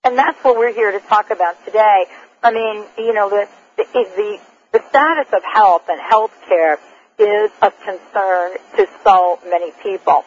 And 0.05 0.19
that's 0.19 0.37
what 0.45 0.59
we're 0.59 0.75
here 0.75 0.93
to 0.93 1.01
talk 1.01 1.31
about 1.31 1.65
today. 1.65 2.05
I 2.45 2.53
mean, 2.53 2.85
you 2.99 3.15
know, 3.15 3.31
the, 3.31 3.49
the, 3.79 3.85
the, 3.93 4.39
the 4.73 4.81
status 4.91 5.33
of 5.33 5.43
health 5.51 5.85
and 5.89 5.99
health 5.99 6.33
care 6.47 6.79
is 7.19 7.51
a 7.63 7.71
concern 7.71 8.53
to 8.77 8.87
so 9.03 9.39
many 9.49 9.73
people. 9.83 10.25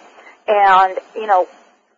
And, 0.47 0.97
you 1.15 1.27
know, 1.27 1.47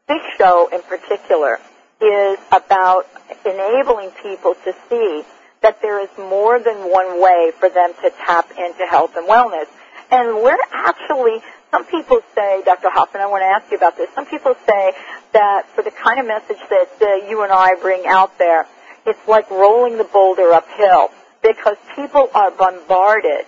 Big 0.09 0.19
Show 0.37 0.67
in 0.73 0.81
particular 0.81 1.59
is 2.01 2.37
about 2.51 3.07
enabling 3.45 4.11
people 4.21 4.55
to 4.65 4.73
see 4.89 5.23
that 5.61 5.81
there 5.81 6.03
is 6.03 6.09
more 6.17 6.59
than 6.59 6.91
one 6.91 7.21
way 7.21 7.51
for 7.57 7.69
them 7.69 7.93
to 8.03 8.11
tap 8.25 8.51
into 8.51 8.85
health 8.87 9.15
and 9.15 9.25
wellness. 9.25 9.67
And 10.11 10.43
we're 10.43 10.57
actually, 10.73 11.39
some 11.71 11.85
people 11.85 12.19
say, 12.35 12.61
Dr. 12.65 12.89
Hoffman, 12.89 13.21
I 13.21 13.27
want 13.27 13.43
to 13.43 13.45
ask 13.45 13.71
you 13.71 13.77
about 13.77 13.95
this. 13.95 14.09
Some 14.15 14.25
people 14.25 14.55
say 14.67 14.93
that 15.31 15.69
for 15.75 15.81
the 15.81 15.91
kind 15.91 16.19
of 16.19 16.27
message 16.27 16.59
that 16.69 16.89
uh, 17.01 17.29
you 17.29 17.43
and 17.43 17.53
I 17.53 17.75
bring 17.75 18.03
out 18.05 18.37
there, 18.37 18.67
it's 19.09 19.27
like 19.27 19.49
rolling 19.49 19.97
the 19.97 20.03
boulder 20.05 20.53
uphill 20.53 21.09
because 21.41 21.77
people 21.95 22.29
are 22.33 22.51
bombarded 22.51 23.45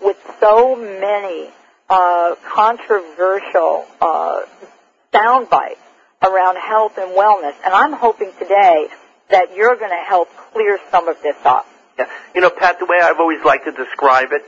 with 0.00 0.16
so 0.40 0.76
many 0.76 1.50
uh, 1.88 2.36
controversial 2.48 3.86
uh, 4.00 4.42
sound 5.12 5.50
bites 5.50 5.80
around 6.22 6.56
health 6.56 6.96
and 6.98 7.10
wellness. 7.16 7.54
And 7.64 7.74
I'm 7.74 7.92
hoping 7.92 8.32
today 8.38 8.88
that 9.30 9.54
you're 9.54 9.76
going 9.76 9.90
to 9.90 10.04
help 10.06 10.28
clear 10.52 10.78
some 10.90 11.08
of 11.08 11.20
this 11.22 11.36
up. 11.44 11.66
Yeah. 11.98 12.06
You 12.34 12.40
know, 12.40 12.50
Pat, 12.50 12.78
the 12.78 12.86
way 12.86 12.98
I've 13.02 13.18
always 13.18 13.44
liked 13.44 13.64
to 13.64 13.72
describe 13.72 14.28
it 14.32 14.42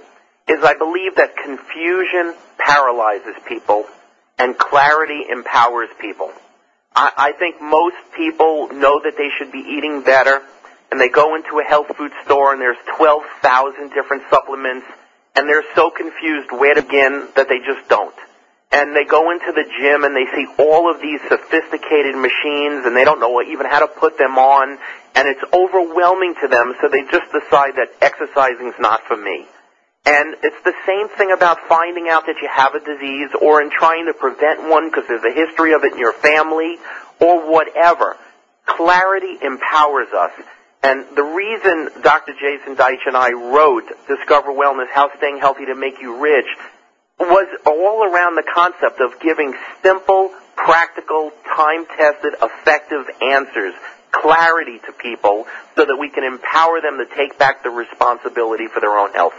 is 0.49 0.65
I 0.65 0.75
believe 0.75 1.17
that 1.17 1.37
confusion 1.37 2.35
paralyzes 2.59 3.35
people 3.47 3.85
and 4.39 4.57
clarity 4.57 5.25
empowers 5.31 5.89
people. 6.01 6.31
I, 6.95 7.33
I 7.33 7.33
think 7.39 7.61
most 7.61 7.97
people 8.17 8.69
know 8.69 9.01
that 9.03 9.15
they 9.17 9.29
should 9.39 9.53
be 9.53 9.65
eating 9.77 10.03
better 10.03 10.43
and 10.91 11.01
they 11.01 11.09
go 11.09 11.35
into 11.35 11.59
a 11.59 11.65
health 11.65 11.89
food 11.97 12.13
store 12.25 12.53
and 12.53 12.61
there's 12.61 12.77
12,000 12.97 13.91
different 13.91 14.25
supplements 14.29 14.87
and 15.35 15.49
they're 15.49 15.65
so 15.75 15.91
confused 15.91 16.51
where 16.53 16.75
to 16.75 16.83
begin 16.83 17.29
that 17.37 17.49
they 17.49 17.59
just 17.59 17.89
don't. 17.89 18.15
And 18.71 18.97
they 18.97 19.05
go 19.05 19.31
into 19.31 19.53
the 19.53 19.65
gym 19.81 20.05
and 20.05 20.17
they 20.17 20.29
see 20.35 20.47
all 20.59 20.91
of 20.93 21.01
these 21.01 21.21
sophisticated 21.29 22.17
machines 22.17 22.85
and 22.85 22.97
they 22.97 23.05
don't 23.05 23.21
know 23.21 23.43
even 23.43 23.67
how 23.67 23.81
to 23.81 23.89
put 23.89 24.19
them 24.19 24.37
on 24.39 24.79
and 25.15 25.29
it's 25.29 25.43
overwhelming 25.53 26.35
to 26.41 26.49
them 26.49 26.75
so 26.81 26.89
they 26.89 27.03
just 27.11 27.29
decide 27.33 27.77
that 27.77 27.89
exercising's 28.01 28.75
not 28.79 29.01
for 29.09 29.17
me. 29.17 29.47
And 30.05 30.35
it's 30.43 30.63
the 30.65 30.75
same 30.85 31.09
thing 31.17 31.31
about 31.31 31.61
finding 31.69 32.09
out 32.09 32.27
that 32.27 32.37
you 32.43 32.49
have 32.49 32.75
a 32.75 32.81
disease 32.81 33.31
or 33.41 33.63
in 33.63 33.71
trying 33.71 34.07
to 34.07 34.15
prevent 34.15 34.69
one 34.69 34.91
because 34.91 35.05
there's 35.07 35.23
a 35.23 35.33
history 35.33 35.75
of 35.75 35.85
it 35.85 35.93
in 35.93 35.99
your 35.99 36.13
family 36.13 36.77
or 37.21 37.49
whatever. 37.51 38.17
Clarity 38.67 39.39
empowers 39.43 40.09
us. 40.13 40.33
And 40.83 41.07
the 41.15 41.23
reason 41.23 42.03
Dr. 42.03 42.33
Jason 42.35 42.75
Deitch 42.75 43.07
and 43.07 43.17
I 43.17 43.31
wrote 43.31 43.85
Discover 44.09 44.51
Wellness, 44.53 44.91
How 44.93 45.09
Staying 45.17 45.39
Healthy 45.39 45.67
to 45.67 45.77
Make 45.77 46.01
You 46.01 46.21
Rich 46.21 46.51
was 47.21 47.47
all 47.65 48.05
around 48.05 48.35
the 48.35 48.43
concept 48.53 49.01
of 49.01 49.21
giving 49.21 49.55
simple, 49.83 50.31
practical, 50.57 51.31
time-tested, 51.55 52.35
effective 52.43 53.07
answers, 53.21 53.75
clarity 54.11 54.81
to 54.87 54.93
people 54.93 55.47
so 55.77 55.85
that 55.85 55.97
we 55.97 56.11
can 56.11 56.25
empower 56.25 56.81
them 56.81 56.99
to 56.99 57.07
take 57.15 57.39
back 57.39 57.63
the 57.63 57.71
responsibility 57.71 58.67
for 58.67 58.81
their 58.81 58.99
own 58.99 59.13
health. 59.13 59.35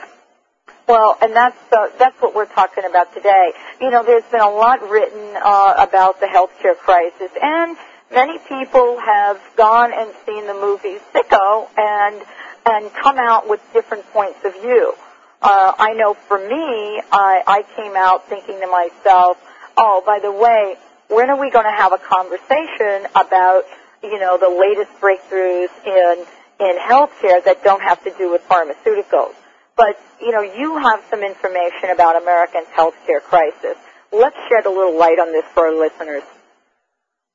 Well, 0.87 1.17
and 1.21 1.33
that's 1.33 1.57
uh, 1.71 1.87
that's 1.97 2.21
what 2.21 2.35
we're 2.35 2.45
talking 2.45 2.83
about 2.83 3.13
today. 3.13 3.53
You 3.79 3.89
know, 3.89 4.03
there's 4.03 4.25
been 4.25 4.41
a 4.41 4.49
lot 4.49 4.81
written 4.89 5.33
uh, 5.41 5.75
about 5.77 6.19
the 6.19 6.25
healthcare 6.25 6.75
crisis, 6.75 7.31
and 7.41 7.77
many 8.11 8.37
people 8.49 8.99
have 8.99 9.39
gone 9.55 9.91
and 9.93 10.11
seen 10.25 10.45
the 10.45 10.53
movie 10.53 10.97
Sicko 11.13 11.67
and 11.77 12.21
and 12.65 12.93
come 12.93 13.17
out 13.17 13.47
with 13.47 13.61
different 13.71 14.05
points 14.11 14.39
of 14.43 14.53
view. 14.61 14.93
Uh, 15.41 15.73
I 15.77 15.93
know 15.93 16.13
for 16.13 16.37
me, 16.37 17.01
I, 17.11 17.43
I 17.45 17.63
came 17.75 17.95
out 17.97 18.27
thinking 18.29 18.59
to 18.61 18.67
myself, 18.67 19.37
oh, 19.75 20.01
by 20.05 20.19
the 20.19 20.31
way, 20.31 20.75
when 21.09 21.29
are 21.29 21.39
we 21.39 21.51
going 21.51 21.65
to 21.65 21.71
have 21.71 21.91
a 21.91 21.97
conversation 21.97 23.07
about, 23.13 23.63
you 24.01 24.19
know, 24.19 24.37
the 24.37 24.49
latest 24.49 24.91
breakthroughs 24.99 25.71
in 25.85 26.25
in 26.59 26.77
healthcare 26.77 27.43
that 27.43 27.63
don't 27.63 27.81
have 27.81 28.03
to 28.03 28.11
do 28.17 28.31
with 28.31 28.41
pharmaceuticals? 28.47 29.33
But 29.75 29.99
you 30.21 30.31
know, 30.31 30.41
you 30.41 30.77
have 30.77 31.03
some 31.09 31.23
information 31.23 31.89
about 31.91 32.21
Americans' 32.21 32.67
healthcare 32.75 33.21
crisis. 33.21 33.77
Let's 34.11 34.37
shed 34.49 34.65
a 34.65 34.69
little 34.69 34.97
light 34.97 35.19
on 35.19 35.31
this 35.31 35.45
for 35.53 35.67
our 35.67 35.75
listeners. 35.75 36.23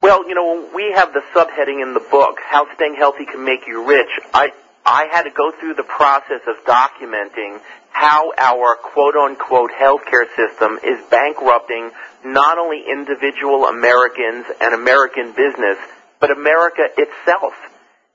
Well, 0.01 0.29
you 0.29 0.35
know, 0.35 0.69
we 0.75 0.93
have 0.95 1.13
the 1.13 1.23
subheading 1.35 1.83
in 1.83 1.93
the 1.93 2.05
book, 2.09 2.39
How 2.47 2.73
Staying 2.77 2.95
Healthy 2.97 3.27
Can 3.27 3.45
Make 3.45 3.67
You 3.67 3.85
Rich. 3.85 4.11
I, 4.33 4.53
I 4.87 5.09
had 5.11 5.25
to 5.25 5.31
go 5.31 5.51
through 5.51 5.75
the 5.75 5.83
process 5.83 6.41
of 6.47 6.65
documenting 6.65 7.61
how 7.91 8.33
our 8.39 8.77
quote 8.77 9.17
unquote 9.17 9.73
healthcare 9.73 10.25
system 10.37 10.79
is 10.85 11.05
bankrupting 11.11 11.91
not 12.25 12.59
only 12.59 12.85
individual 12.89 13.67
Americans 13.67 14.47
and 14.61 14.73
American 14.73 15.33
business, 15.33 15.79
but 16.21 16.31
America 16.31 16.87
itself. 16.97 17.55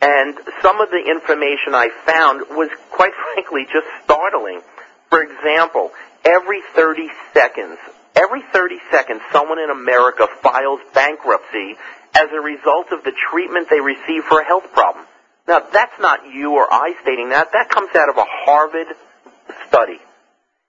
And 0.03 0.35
some 0.61 0.81
of 0.81 0.89
the 0.91 0.99
information 0.99 1.71
I 1.73 1.87
found 2.05 2.41
was 2.51 2.69
quite 2.91 3.13
frankly 3.33 3.63
just 3.71 3.87
startling. 4.03 4.61
For 5.09 5.23
example, 5.23 5.91
every 6.25 6.61
30 6.75 7.07
seconds, 7.33 7.79
Every 8.15 8.41
30 8.53 8.77
seconds, 8.91 9.21
someone 9.31 9.57
in 9.59 9.69
America 9.71 10.27
files 10.41 10.79
bankruptcy 10.93 11.75
as 12.13 12.29
a 12.31 12.39
result 12.39 12.91
of 12.91 13.03
the 13.03 13.11
treatment 13.31 13.69
they 13.69 13.79
receive 13.79 14.23
for 14.29 14.39
a 14.39 14.45
health 14.45 14.71
problem. 14.71 15.05
Now, 15.47 15.59
that's 15.59 15.99
not 15.99 16.19
you 16.31 16.53
or 16.53 16.71
I 16.71 16.93
stating 17.01 17.29
that. 17.29 17.51
That 17.53 17.69
comes 17.69 17.89
out 17.95 18.09
of 18.09 18.17
a 18.17 18.25
Harvard 18.25 18.87
study. 19.67 19.99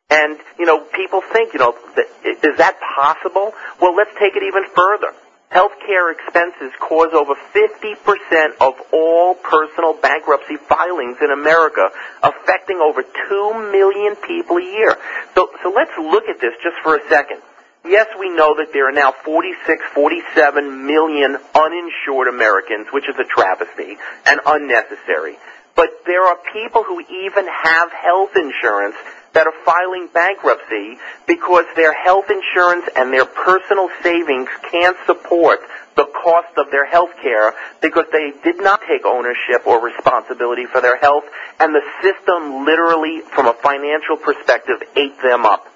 And, 0.09 0.39
you 0.59 0.65
know, 0.65 0.81
people 0.81 1.21
think, 1.21 1.53
you 1.53 1.61
know, 1.61 1.77
is 2.25 2.57
that 2.57 2.77
possible? 2.97 3.53
Well, 3.81 3.95
let's 3.95 4.11
take 4.19 4.37
it 4.37 4.43
even 4.43 4.65
further. 4.75 5.13
Healthcare 5.55 6.11
expenses 6.13 6.73
cause 6.81 7.15
over 7.15 7.35
50% 7.55 8.59
of 8.61 8.75
all 8.93 9.37
personal 9.37 9.95
bankruptcy 9.95 10.57
filings 10.57 11.19
in 11.23 11.31
America, 11.31 11.91
affecting 12.25 12.81
over 12.83 13.03
2 13.03 13.71
million 13.71 14.17
people 14.17 14.57
a 14.57 14.65
year. 14.65 14.97
So, 15.37 15.49
so 15.63 15.71
let's 15.71 15.93
look 15.97 16.25
at 16.25 16.41
this 16.41 16.55
just 16.61 16.77
for 16.83 16.97
a 16.97 17.09
second. 17.09 17.39
Yes, 17.85 18.09
we 18.19 18.31
know 18.31 18.57
that 18.57 18.73
there 18.73 18.89
are 18.89 18.93
now 18.93 19.13
46, 19.13 19.85
47 19.95 20.87
million 20.87 21.37
uninsured 21.55 22.27
Americans, 22.27 22.89
which 22.93 23.09
is 23.09 23.15
a 23.15 23.25
travesty 23.25 23.97
and 24.27 24.41
unnecessary. 24.47 25.37
But 25.77 25.91
there 26.07 26.23
are 26.23 26.39
people 26.53 26.83
who 26.83 27.01
even 27.01 27.47
have 27.47 27.93
health 27.93 28.35
insurance 28.37 28.97
that 29.35 29.47
are 29.47 29.65
filing 29.65 30.09
bankruptcy 30.15 30.97
because 31.27 31.65
their 31.77 31.93
health 31.93 32.31
insurance 32.31 32.87
and 32.97 33.13
their 33.13 33.27
personal 33.27 33.91
savings 34.03 34.49
can't 34.71 34.97
support 35.07 35.61
the 35.97 36.07
cost 36.23 36.57
of 36.57 36.71
their 36.71 36.87
health 36.87 37.11
care 37.23 37.53
because 37.83 38.07
they 38.11 38.33
did 38.43 38.57
not 38.59 38.81
take 38.89 39.05
ownership 39.05 39.67
or 39.67 39.85
responsibility 39.85 40.67
for 40.67 40.81
their 40.81 40.97
health 40.97 41.25
and 41.61 41.75
the 41.75 41.83
system 42.03 42.65
literally 42.65 43.21
from 43.35 43.47
a 43.47 43.55
financial 43.55 44.17
perspective 44.17 44.83
ate 44.97 45.21
them 45.23 45.45
up. 45.45 45.67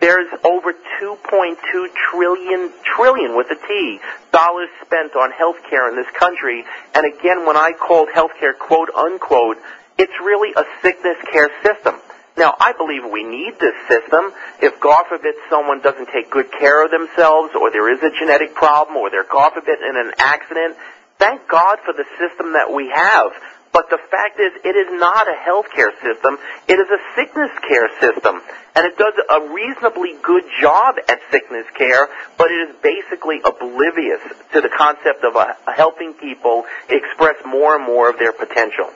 There's 0.00 0.26
over 0.42 0.72
2.2 0.72 1.86
trillion, 2.10 2.72
trillion 2.82 3.36
with 3.36 3.46
a 3.52 3.54
T, 3.54 4.00
dollars 4.32 4.68
spent 4.84 5.14
on 5.14 5.30
healthcare 5.30 5.88
in 5.88 5.94
this 5.94 6.10
country. 6.18 6.64
And 6.94 7.06
again, 7.06 7.46
when 7.46 7.56
I 7.56 7.70
called 7.70 8.08
healthcare 8.08 8.58
quote 8.58 8.90
unquote, 8.90 9.58
it's 9.98 10.12
really 10.24 10.52
a 10.56 10.64
sickness 10.82 11.18
care 11.30 11.50
system. 11.62 11.94
Now, 12.36 12.54
I 12.58 12.72
believe 12.72 13.02
we 13.12 13.24
need 13.24 13.60
this 13.60 13.76
system. 13.88 14.32
If, 14.60 14.80
God 14.80 15.04
forbid, 15.08 15.34
someone 15.50 15.80
doesn't 15.80 16.08
take 16.12 16.30
good 16.30 16.50
care 16.50 16.84
of 16.84 16.90
themselves, 16.90 17.52
or 17.54 17.70
there 17.70 17.92
is 17.92 18.02
a 18.02 18.10
genetic 18.18 18.54
problem, 18.54 18.96
or 18.96 19.10
they're, 19.10 19.28
God 19.28 19.52
forbid, 19.52 19.80
in 19.80 19.96
an 19.96 20.12
accident, 20.18 20.76
thank 21.18 21.46
God 21.48 21.78
for 21.84 21.92
the 21.92 22.04
system 22.18 22.54
that 22.54 22.72
we 22.72 22.88
have. 22.88 23.32
But 23.72 23.88
the 23.88 23.98
fact 24.10 24.38
is, 24.38 24.52
it 24.64 24.76
is 24.76 25.00
not 25.00 25.26
a 25.28 25.36
healthcare 25.48 25.92
system. 26.04 26.36
It 26.68 26.78
is 26.78 26.88
a 26.88 27.00
sickness 27.16 27.50
care 27.66 27.88
system. 28.00 28.40
And 28.76 28.84
it 28.84 28.96
does 28.98 29.14
a 29.16 29.52
reasonably 29.52 30.14
good 30.22 30.44
job 30.60 30.96
at 31.08 31.20
sickness 31.30 31.66
care, 31.76 32.08
but 32.36 32.50
it 32.50 32.68
is 32.68 32.76
basically 32.82 33.40
oblivious 33.44 34.20
to 34.52 34.60
the 34.60 34.68
concept 34.68 35.24
of 35.24 35.36
uh, 35.36 35.54
helping 35.74 36.12
people 36.12 36.64
express 36.88 37.36
more 37.46 37.76
and 37.76 37.84
more 37.84 38.10
of 38.10 38.18
their 38.18 38.32
potential. 38.32 38.90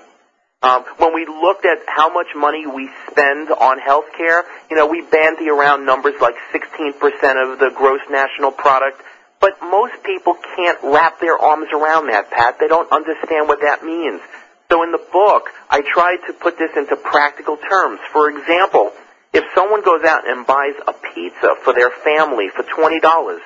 Um, 0.67 0.83
when 0.99 1.15
we 1.15 1.27
looked 1.27 1.65
at 1.65 1.79
how 1.87 2.13
much 2.13 2.27
money 2.35 2.67
we 2.67 2.91
spend 3.09 3.51
on 3.53 3.79
health 3.79 4.07
care, 4.19 4.43
you 4.69 4.77
know, 4.77 4.89
we 4.89 5.01
bandy 5.01 5.49
around 5.49 5.87
numbers 5.87 6.15
like 6.21 6.35
16% 6.53 6.91
of 7.39 7.61
the 7.61 7.71
gross 7.71 8.01
national 8.11 8.51
product, 8.51 9.01
but 9.41 9.53
most 9.63 9.95
people 10.03 10.35
can't 10.57 10.77
wrap 10.83 11.21
their 11.21 11.39
arms 11.39 11.69
around 11.73 12.09
that, 12.09 12.33
Pat. 12.33 12.59
They 12.59 12.67
don't 12.67 12.91
understand 12.91 13.47
what 13.47 13.61
that 13.61 13.85
means. 13.85 14.21
So 14.69 14.83
in 14.83 14.91
the 14.91 15.07
book, 15.13 15.51
I 15.71 15.83
tried 15.87 16.27
to 16.27 16.33
put 16.33 16.59
this 16.59 16.71
into 16.77 16.97
practical 16.97 17.57
terms. 17.59 18.01
For 18.13 18.29
example, 18.29 18.91
if 19.33 19.45
someone 19.55 19.85
goes 19.85 20.03
out 20.03 20.29
and 20.29 20.45
buys 20.45 20.75
a 20.89 20.93
pizza 21.15 21.55
for 21.63 21.75
their 21.75 21.91
family 22.03 22.49
for 22.51 22.65
$20, 22.65 23.39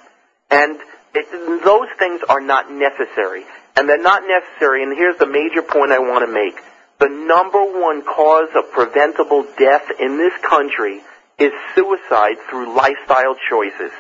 And 0.50 0.80
it, 1.14 1.30
those 1.62 1.88
things 1.99 2.23
are 2.28 2.40
not 2.40 2.73
necessary. 2.73 3.44
And 3.78 3.88
they're 3.88 4.02
not 4.02 4.25
necessary, 4.26 4.82
and 4.82 4.92
here's 4.92 5.18
the 5.18 5.26
major 5.26 5.62
point 5.62 5.92
I 5.92 6.00
want 6.00 6.26
to 6.26 6.32
make. 6.32 6.58
The 6.99 7.08
number 7.08 7.62
one 7.62 8.02
cause 8.02 8.49
of 8.56 8.73
preventable 8.73 9.47
death 9.56 9.87
in 10.00 10.18
this 10.18 10.32
country 10.42 11.00
is 11.38 11.52
suicide 11.76 12.38
through 12.50 12.75
lifestyle 12.75 13.37
choices. 13.49 13.92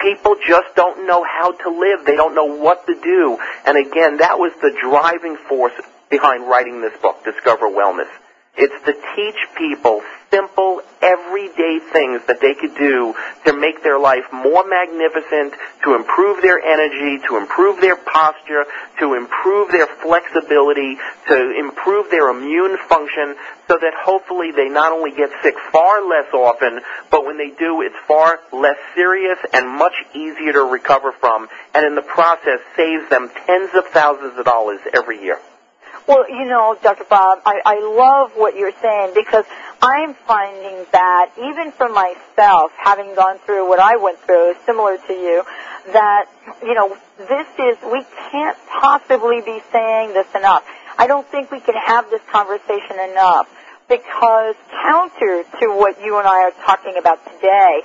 People 0.00 0.34
just 0.44 0.74
don't 0.74 1.06
know 1.06 1.22
how 1.22 1.52
to 1.52 1.70
live. 1.70 2.04
They 2.04 2.16
don't 2.16 2.34
know 2.34 2.46
what 2.46 2.84
to 2.88 3.00
do. 3.00 3.38
And 3.64 3.78
again, 3.78 4.16
that 4.16 4.40
was 4.40 4.50
the 4.60 4.76
driving 4.82 5.36
force 5.48 5.74
behind 6.10 6.48
writing 6.48 6.80
this 6.80 7.00
book, 7.00 7.22
Discover 7.24 7.68
Wellness. 7.68 8.10
It's 8.54 8.84
to 8.84 8.92
teach 9.16 9.40
people 9.56 10.02
simple, 10.30 10.82
everyday 11.00 11.78
things 11.92 12.20
that 12.26 12.40
they 12.40 12.54
could 12.54 12.74
do 12.76 13.14
to 13.44 13.52
make 13.52 13.82
their 13.82 13.98
life 13.98 14.24
more 14.32 14.64
magnificent, 14.66 15.54
to 15.84 15.94
improve 15.94 16.42
their 16.42 16.60
energy, 16.60 17.22
to 17.28 17.36
improve 17.36 17.80
their 17.80 17.96
posture, 17.96 18.64
to 19.00 19.14
improve 19.14 19.70
their 19.70 19.86
flexibility, 19.86 20.96
to 21.28 21.58
improve 21.58 22.10
their 22.10 22.28
immune 22.28 22.76
function, 22.88 23.36
so 23.68 23.78
that 23.80 23.92
hopefully 24.04 24.52
they 24.52 24.68
not 24.68 24.92
only 24.92 25.12
get 25.12 25.30
sick 25.42 25.54
far 25.70 26.06
less 26.06 26.32
often, 26.34 26.80
but 27.10 27.24
when 27.24 27.38
they 27.38 27.50
do, 27.58 27.80
it's 27.80 27.96
far 28.06 28.38
less 28.52 28.76
serious 28.94 29.38
and 29.52 29.68
much 29.68 29.94
easier 30.14 30.52
to 30.52 30.64
recover 30.64 31.12
from, 31.12 31.48
and 31.74 31.86
in 31.86 31.94
the 31.94 32.02
process 32.02 32.60
saves 32.76 33.08
them 33.08 33.30
tens 33.46 33.70
of 33.74 33.86
thousands 33.88 34.38
of 34.38 34.44
dollars 34.44 34.80
every 34.94 35.22
year. 35.22 35.38
Well, 36.06 36.28
you 36.28 36.46
know, 36.46 36.76
Dr. 36.82 37.04
Bob, 37.08 37.40
I, 37.46 37.60
I 37.64 37.78
love 37.80 38.32
what 38.34 38.56
you're 38.56 38.74
saying 38.82 39.12
because 39.14 39.44
I'm 39.80 40.14
finding 40.14 40.84
that 40.90 41.30
even 41.38 41.70
for 41.70 41.88
myself, 41.88 42.72
having 42.76 43.14
gone 43.14 43.38
through 43.38 43.68
what 43.68 43.78
I 43.78 43.96
went 43.96 44.18
through, 44.18 44.54
similar 44.66 44.98
to 44.98 45.12
you, 45.12 45.44
that, 45.92 46.26
you 46.62 46.74
know, 46.74 46.96
this 47.18 47.46
is, 47.58 47.78
we 47.92 48.04
can't 48.30 48.58
possibly 48.80 49.42
be 49.42 49.60
saying 49.70 50.12
this 50.12 50.26
enough. 50.34 50.64
I 50.98 51.06
don't 51.06 51.26
think 51.28 51.52
we 51.52 51.60
can 51.60 51.74
have 51.74 52.10
this 52.10 52.22
conversation 52.30 52.98
enough 53.10 53.48
because 53.88 54.56
counter 54.82 55.44
to 55.60 55.66
what 55.76 56.02
you 56.02 56.18
and 56.18 56.26
I 56.26 56.50
are 56.50 56.54
talking 56.66 56.96
about 56.98 57.24
today, 57.26 57.82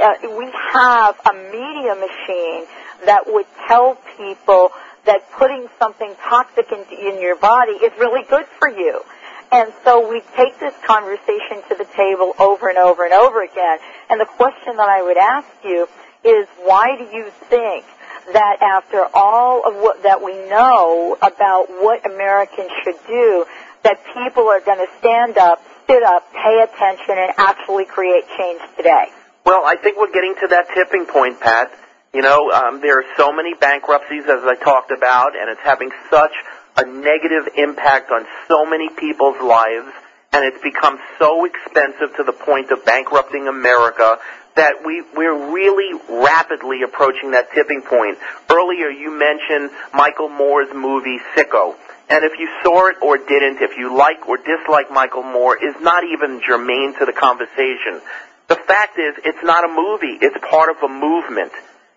uh, 0.00 0.12
we 0.36 0.50
have 0.72 1.16
a 1.26 1.34
media 1.34 1.94
machine 1.94 2.64
that 3.04 3.24
would 3.26 3.46
tell 3.66 3.96
people 4.16 4.70
that 5.10 5.28
putting 5.32 5.66
something 5.76 6.14
toxic 6.22 6.70
in, 6.70 6.86
in 6.96 7.20
your 7.20 7.34
body 7.34 7.72
is 7.72 7.90
really 7.98 8.22
good 8.30 8.46
for 8.60 8.68
you. 8.68 9.02
And 9.50 9.72
so 9.82 10.08
we 10.08 10.22
take 10.36 10.54
this 10.60 10.74
conversation 10.86 11.66
to 11.68 11.74
the 11.74 11.86
table 11.96 12.32
over 12.38 12.68
and 12.68 12.78
over 12.78 13.02
and 13.04 13.12
over 13.12 13.42
again. 13.42 13.78
And 14.08 14.20
the 14.20 14.30
question 14.38 14.76
that 14.76 14.88
I 14.88 15.02
would 15.02 15.16
ask 15.16 15.48
you 15.64 15.88
is 16.22 16.46
why 16.62 16.94
do 16.96 17.02
you 17.10 17.32
think 17.50 17.84
that 18.32 18.62
after 18.62 19.04
all 19.12 19.66
of 19.66 19.74
what 19.82 20.04
that 20.04 20.22
we 20.22 20.34
know 20.48 21.18
about 21.20 21.66
what 21.82 22.06
Americans 22.06 22.70
should 22.84 23.00
do, 23.08 23.44
that 23.82 23.98
people 24.14 24.46
are 24.46 24.60
going 24.60 24.78
to 24.78 24.92
stand 25.00 25.38
up, 25.38 25.58
sit 25.88 26.04
up, 26.04 26.22
pay 26.32 26.62
attention, 26.62 27.18
and 27.18 27.32
actually 27.36 27.84
create 27.84 28.22
change 28.38 28.60
today? 28.76 29.06
Well, 29.44 29.64
I 29.64 29.74
think 29.74 29.98
we're 29.98 30.12
getting 30.12 30.36
to 30.42 30.46
that 30.54 30.66
tipping 30.72 31.06
point, 31.06 31.40
Pat. 31.40 31.72
You 32.12 32.22
know, 32.22 32.50
um, 32.50 32.80
there 32.80 32.98
are 32.98 33.04
so 33.16 33.32
many 33.32 33.54
bankruptcies, 33.54 34.24
as 34.24 34.42
I 34.42 34.56
talked 34.56 34.90
about, 34.90 35.38
and 35.38 35.48
it's 35.48 35.60
having 35.62 35.90
such 36.10 36.32
a 36.76 36.84
negative 36.84 37.54
impact 37.56 38.10
on 38.10 38.26
so 38.48 38.66
many 38.66 38.88
people's 38.88 39.40
lives, 39.40 39.92
and 40.32 40.44
it's 40.44 40.60
become 40.60 40.98
so 41.18 41.44
expensive 41.44 42.16
to 42.16 42.24
the 42.24 42.32
point 42.32 42.72
of 42.72 42.84
bankrupting 42.84 43.46
America 43.46 44.18
that 44.56 44.84
we, 44.84 45.04
we're 45.14 45.52
really 45.52 46.00
rapidly 46.08 46.82
approaching 46.82 47.30
that 47.30 47.52
tipping 47.54 47.82
point. 47.82 48.18
Earlier, 48.50 48.90
you 48.90 49.16
mentioned 49.16 49.70
Michael 49.94 50.28
Moore's 50.28 50.74
movie 50.74 51.18
Sicko. 51.36 51.76
And 52.08 52.24
if 52.24 52.32
you 52.40 52.48
saw 52.64 52.88
it 52.88 52.96
or 53.00 53.18
didn't, 53.18 53.62
if 53.62 53.78
you 53.78 53.96
like 53.96 54.28
or 54.28 54.36
dislike 54.36 54.90
Michael 54.90 55.22
Moore, 55.22 55.56
is 55.56 55.76
not 55.80 56.02
even 56.02 56.42
germane 56.44 56.94
to 56.98 57.06
the 57.06 57.12
conversation. 57.12 58.02
The 58.48 58.56
fact 58.56 58.98
is, 58.98 59.14
it's 59.24 59.44
not 59.44 59.64
a 59.64 59.68
movie. 59.68 60.18
It's 60.20 60.36
part 60.50 60.70
of 60.70 60.82
a 60.82 60.92
movement. 60.92 61.52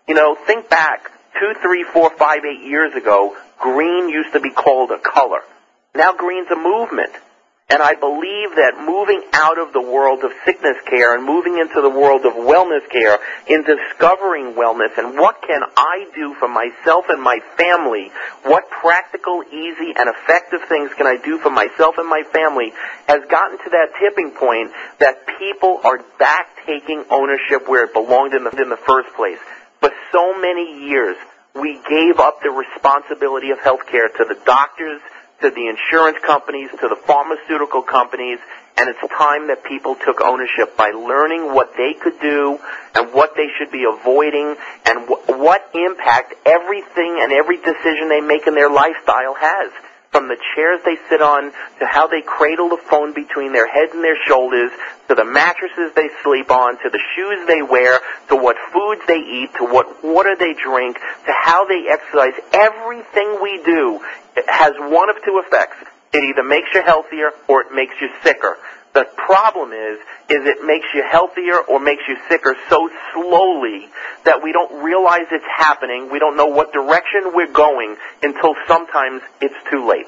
You 0.06 0.14
know, 0.14 0.36
think 0.46 0.68
back 0.68 1.10
two, 1.38 1.54
three, 1.62 1.84
four, 1.92 2.10
five, 2.16 2.40
eight 2.44 2.68
years 2.68 2.94
ago, 2.94 3.36
green 3.58 4.08
used 4.08 4.32
to 4.32 4.40
be 4.40 4.50
called 4.50 4.90
a 4.90 4.98
color. 4.98 5.40
Now 5.94 6.12
green's 6.12 6.50
a 6.50 6.56
movement. 6.56 7.10
And 7.70 7.80
I 7.80 7.94
believe 7.94 8.60
that 8.60 8.76
moving 8.84 9.24
out 9.32 9.58
of 9.58 9.72
the 9.72 9.80
world 9.80 10.22
of 10.22 10.32
sickness 10.44 10.76
care 10.84 11.16
and 11.16 11.24
moving 11.24 11.56
into 11.56 11.80
the 11.80 11.88
world 11.88 12.26
of 12.26 12.34
wellness 12.34 12.84
care, 12.90 13.18
in 13.48 13.64
discovering 13.64 14.52
wellness 14.52 14.92
and 14.98 15.16
what 15.16 15.40
can 15.40 15.62
I 15.74 16.04
do 16.14 16.34
for 16.34 16.46
myself 16.46 17.06
and 17.08 17.22
my 17.22 17.40
family, 17.56 18.12
what 18.42 18.68
practical, 18.68 19.42
easy, 19.48 19.96
and 19.96 20.10
effective 20.12 20.60
things 20.68 20.92
can 20.94 21.06
I 21.06 21.16
do 21.16 21.38
for 21.38 21.48
myself 21.48 21.96
and 21.96 22.06
my 22.06 22.22
family, 22.34 22.74
has 23.08 23.24
gotten 23.30 23.56
to 23.56 23.70
that 23.70 23.96
tipping 23.98 24.32
point 24.32 24.70
that 24.98 25.24
people 25.38 25.80
are 25.84 26.04
back 26.18 26.48
taking 26.66 27.02
ownership 27.10 27.66
where 27.66 27.84
it 27.84 27.94
belonged 27.94 28.34
in 28.34 28.44
the, 28.44 28.50
in 28.60 28.68
the 28.68 28.76
first 28.76 29.08
place. 29.16 29.40
For 29.84 29.92
so 30.12 30.40
many 30.40 30.88
years, 30.88 31.14
we 31.54 31.78
gave 31.86 32.18
up 32.18 32.40
the 32.40 32.48
responsibility 32.48 33.50
of 33.50 33.58
healthcare 33.58 34.08
to 34.16 34.24
the 34.24 34.40
doctors, 34.46 35.02
to 35.42 35.50
the 35.50 35.68
insurance 35.68 36.16
companies, 36.24 36.70
to 36.70 36.88
the 36.88 36.96
pharmaceutical 37.04 37.82
companies, 37.82 38.38
and 38.78 38.88
it's 38.88 38.98
time 39.12 39.48
that 39.48 39.62
people 39.62 39.94
took 39.94 40.22
ownership 40.22 40.74
by 40.78 40.88
learning 40.92 41.52
what 41.52 41.76
they 41.76 41.92
could 41.92 42.18
do 42.18 42.58
and 42.94 43.12
what 43.12 43.36
they 43.36 43.48
should 43.58 43.70
be 43.70 43.84
avoiding 43.84 44.56
and 44.86 45.06
wh- 45.06 45.28
what 45.28 45.60
impact 45.74 46.32
everything 46.46 47.20
and 47.20 47.30
every 47.30 47.58
decision 47.58 48.08
they 48.08 48.22
make 48.22 48.46
in 48.46 48.54
their 48.54 48.70
lifestyle 48.70 49.34
has. 49.34 49.70
From 50.14 50.28
the 50.28 50.38
chairs 50.54 50.78
they 50.84 50.94
sit 51.10 51.20
on 51.20 51.50
to 51.80 51.84
how 51.90 52.06
they 52.06 52.22
cradle 52.22 52.68
the 52.68 52.78
phone 52.88 53.12
between 53.12 53.52
their 53.52 53.66
head 53.66 53.90
and 53.90 54.04
their 54.04 54.16
shoulders 54.28 54.70
to 55.08 55.14
the 55.16 55.24
mattresses 55.24 55.90
they 55.96 56.08
sleep 56.22 56.52
on 56.52 56.78
to 56.78 56.88
the 56.88 57.02
shoes 57.16 57.44
they 57.48 57.62
wear 57.62 57.98
to 58.28 58.36
what 58.36 58.54
foods 58.72 59.02
they 59.08 59.18
eat 59.18 59.50
to 59.58 59.64
what 59.64 60.04
water 60.04 60.36
they 60.38 60.54
drink 60.54 60.96
to 61.26 61.32
how 61.34 61.66
they 61.66 61.90
exercise. 61.90 62.32
Everything 62.52 63.38
we 63.42 63.60
do 63.66 63.98
has 64.46 64.72
one 64.78 65.10
of 65.10 65.16
two 65.24 65.42
effects. 65.44 65.82
It 66.12 66.22
either 66.22 66.44
makes 66.44 66.68
you 66.72 66.82
healthier 66.82 67.32
or 67.48 67.62
it 67.62 67.74
makes 67.74 67.94
you 68.00 68.06
sicker. 68.22 68.56
The 68.94 69.06
problem 69.16 69.72
is, 69.72 69.98
is 70.30 70.46
it 70.46 70.64
makes 70.64 70.86
you 70.94 71.02
healthier 71.02 71.58
or 71.58 71.80
makes 71.80 72.04
you 72.08 72.16
sicker 72.28 72.54
so 72.70 72.88
slowly 73.12 73.88
that 74.24 74.40
we 74.40 74.52
don't 74.52 74.84
realize 74.84 75.26
it's 75.32 75.44
happening. 75.56 76.10
We 76.12 76.20
don't 76.20 76.36
know 76.36 76.46
what 76.46 76.72
direction 76.72 77.32
we're 77.34 77.52
going 77.52 77.96
until 78.22 78.54
sometimes 78.68 79.22
it's 79.40 79.54
too 79.68 79.88
late. 79.88 80.06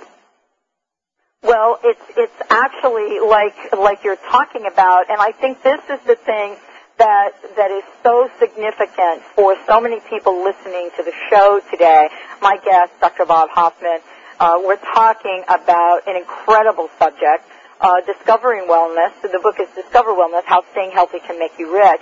Well, 1.42 1.78
it's 1.82 2.00
it's 2.16 2.40
actually 2.48 3.18
like 3.20 3.54
like 3.72 4.04
you're 4.04 4.22
talking 4.30 4.66
about, 4.66 5.10
and 5.10 5.20
I 5.20 5.32
think 5.32 5.62
this 5.62 5.80
is 5.90 6.00
the 6.06 6.14
thing 6.14 6.56
that 6.98 7.32
that 7.56 7.70
is 7.72 7.84
so 8.04 8.30
significant 8.38 9.22
for 9.34 9.56
so 9.66 9.80
many 9.80 10.00
people 10.08 10.44
listening 10.44 10.90
to 10.96 11.02
the 11.02 11.12
show 11.28 11.60
today. 11.70 12.08
My 12.40 12.56
guest, 12.64 12.92
Dr. 13.00 13.26
Bob 13.26 13.50
Hoffman, 13.50 13.98
uh, 14.38 14.60
we're 14.64 14.80
talking 14.94 15.42
about 15.48 16.06
an 16.06 16.16
incredible 16.16 16.88
subject 16.98 17.44
uh, 17.80 18.00
Discovering 18.06 18.68
Wellness. 18.68 19.12
So 19.22 19.28
the 19.28 19.40
book 19.42 19.56
is 19.60 19.68
Discover 19.74 20.10
Wellness, 20.12 20.44
How 20.44 20.62
Staying 20.72 20.92
Healthy 20.92 21.20
Can 21.20 21.38
Make 21.38 21.58
You 21.58 21.74
Rich. 21.74 22.00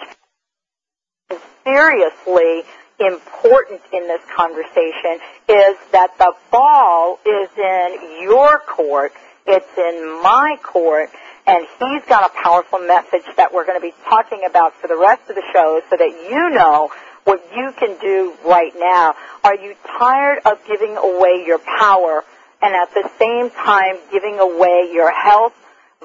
Seriously 1.64 2.62
important 3.00 3.80
in 3.92 4.06
this 4.06 4.20
conversation 4.37 5.18
is 5.48 5.76
that 5.92 6.16
the 6.18 6.32
ball 6.50 7.18
is 7.26 7.48
in 7.56 8.22
your 8.22 8.60
court. 8.60 9.12
It's 9.46 9.76
in 9.76 10.22
my 10.22 10.56
court. 10.62 11.10
And 11.46 11.66
he's 11.78 12.04
got 12.08 12.30
a 12.30 12.42
powerful 12.42 12.78
message 12.78 13.24
that 13.37 13.52
we're 13.52 13.66
going 13.66 13.78
to 13.78 13.87
be 13.87 13.94
talking 14.08 14.42
about 14.48 14.74
for 14.80 14.88
the 14.88 14.96
rest 14.96 15.28
of 15.28 15.34
the 15.34 15.44
show 15.52 15.82
so 15.90 15.96
that 15.96 16.28
you 16.30 16.50
know 16.50 16.90
what 17.24 17.42
you 17.54 17.72
can 17.78 17.98
do 18.00 18.34
right 18.46 18.72
now. 18.78 19.14
Are 19.42 19.54
you 19.54 19.74
tired 19.98 20.40
of 20.46 20.58
giving 20.66 20.96
away 20.96 21.44
your 21.46 21.58
power 21.58 22.24
and 22.62 22.74
at 22.74 22.94
the 22.94 23.10
same 23.18 23.50
time 23.50 23.96
giving 24.10 24.38
away 24.38 24.90
your 24.92 25.12
health 25.12 25.52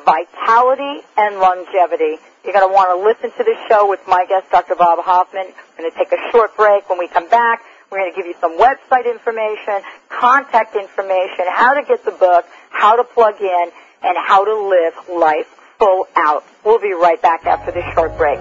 vitality 0.05 1.01
and 1.17 1.39
longevity. 1.39 2.17
You're 2.43 2.53
going 2.53 2.67
to 2.67 2.73
want 2.73 2.89
to 2.91 2.99
listen 3.03 3.35
to 3.37 3.43
this 3.43 3.57
show 3.67 3.89
with 3.89 3.99
my 4.07 4.25
guest, 4.27 4.51
Dr. 4.51 4.75
Bob 4.75 4.99
Hoffman. 5.03 5.47
We're 5.77 5.89
going 5.89 5.91
to 5.91 5.97
take 5.97 6.11
a 6.11 6.31
short 6.31 6.55
break. 6.55 6.89
When 6.89 6.99
we 6.99 7.07
come 7.07 7.29
back, 7.29 7.61
we're 7.91 7.99
going 7.99 8.11
to 8.11 8.17
give 8.17 8.25
you 8.25 8.35
some 8.39 8.57
website 8.57 9.09
information, 9.09 9.81
contact 10.09 10.75
information, 10.75 11.45
how 11.49 11.73
to 11.73 11.83
get 11.83 12.05
the 12.05 12.11
book, 12.11 12.45
how 12.69 12.95
to 12.95 13.03
plug 13.03 13.41
in, 13.41 13.71
and 14.03 14.17
how 14.17 14.45
to 14.45 14.55
live 14.69 14.93
life 15.09 15.47
full 15.77 16.07
out. 16.15 16.43
We'll 16.63 16.79
be 16.79 16.93
right 16.93 17.21
back 17.21 17.45
after 17.45 17.71
this 17.71 17.85
short 17.95 18.15
break. 18.17 18.39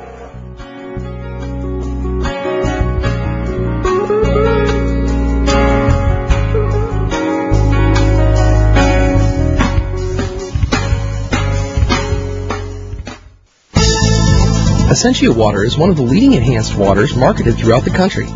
Essentia 14.99 15.33
Water 15.33 15.63
is 15.63 15.79
one 15.79 15.91
of 15.91 15.97
the 15.97 16.03
leading 16.03 16.33
enhanced 16.33 16.77
waters 16.77 17.15
marketed 17.15 17.57
throughout 17.57 17.85
the 17.85 17.91
country. 17.91 18.27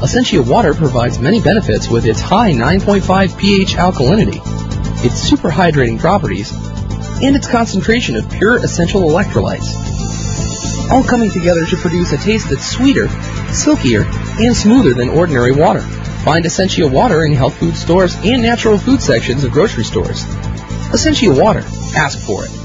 Essentia 0.00 0.40
Water 0.40 0.72
provides 0.72 1.18
many 1.18 1.40
benefits 1.40 1.88
with 1.88 2.06
its 2.06 2.20
high 2.20 2.52
9.5 2.52 3.36
pH 3.36 3.74
alkalinity, 3.74 4.40
its 5.04 5.16
super 5.16 5.50
hydrating 5.50 5.98
properties, 5.98 6.52
and 7.20 7.34
its 7.34 7.48
concentration 7.48 8.14
of 8.14 8.30
pure 8.30 8.58
essential 8.58 9.00
electrolytes. 9.00 9.74
All 10.92 11.02
coming 11.02 11.32
together 11.32 11.66
to 11.66 11.76
produce 11.78 12.12
a 12.12 12.16
taste 12.18 12.48
that's 12.48 12.64
sweeter, 12.64 13.08
silkier, 13.52 14.04
and 14.38 14.56
smoother 14.56 14.94
than 14.94 15.08
ordinary 15.08 15.50
water. 15.50 15.80
Find 15.80 16.46
Essentia 16.46 16.86
Water 16.86 17.24
in 17.24 17.32
health 17.32 17.56
food 17.56 17.74
stores 17.74 18.14
and 18.22 18.40
natural 18.40 18.78
food 18.78 19.02
sections 19.02 19.42
of 19.42 19.50
grocery 19.50 19.82
stores. 19.82 20.24
Essentia 20.94 21.32
Water. 21.32 21.64
Ask 21.96 22.20
for 22.20 22.44
it. 22.44 22.63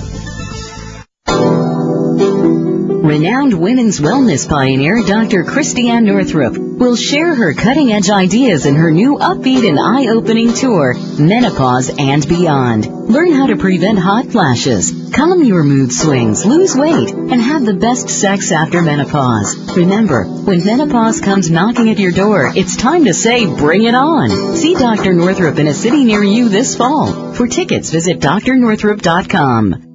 Renowned 3.09 3.59
women's 3.59 3.99
wellness 3.99 4.47
pioneer 4.47 5.01
Dr. 5.01 5.43
Christiane 5.43 6.05
Northrup 6.05 6.55
will 6.55 6.95
share 6.95 7.33
her 7.33 7.55
cutting 7.55 7.91
edge 7.91 8.11
ideas 8.11 8.67
in 8.67 8.75
her 8.75 8.91
new 8.91 9.17
upbeat 9.17 9.67
and 9.67 9.79
eye 9.79 10.13
opening 10.13 10.53
tour, 10.53 10.93
Menopause 11.17 11.89
and 11.89 12.29
Beyond. 12.29 12.85
Learn 13.09 13.31
how 13.31 13.47
to 13.47 13.57
prevent 13.57 13.97
hot 13.97 14.27
flashes, 14.27 15.11
calm 15.11 15.43
your 15.43 15.63
mood 15.63 15.91
swings, 15.91 16.45
lose 16.45 16.75
weight, 16.75 17.09
and 17.09 17.41
have 17.41 17.65
the 17.65 17.73
best 17.73 18.09
sex 18.09 18.51
after 18.51 18.83
menopause. 18.83 19.75
Remember, 19.75 20.25
when 20.25 20.63
menopause 20.63 21.19
comes 21.19 21.49
knocking 21.49 21.89
at 21.89 21.97
your 21.97 22.11
door, 22.11 22.51
it's 22.55 22.75
time 22.75 23.05
to 23.05 23.15
say, 23.15 23.47
bring 23.47 23.85
it 23.85 23.95
on. 23.95 24.55
See 24.55 24.75
Dr. 24.75 25.13
Northrup 25.13 25.57
in 25.57 25.65
a 25.67 25.73
city 25.73 26.03
near 26.03 26.23
you 26.23 26.49
this 26.49 26.77
fall. 26.77 27.33
For 27.33 27.47
tickets, 27.47 27.89
visit 27.89 28.19
drnorthrup.com. 28.19 29.88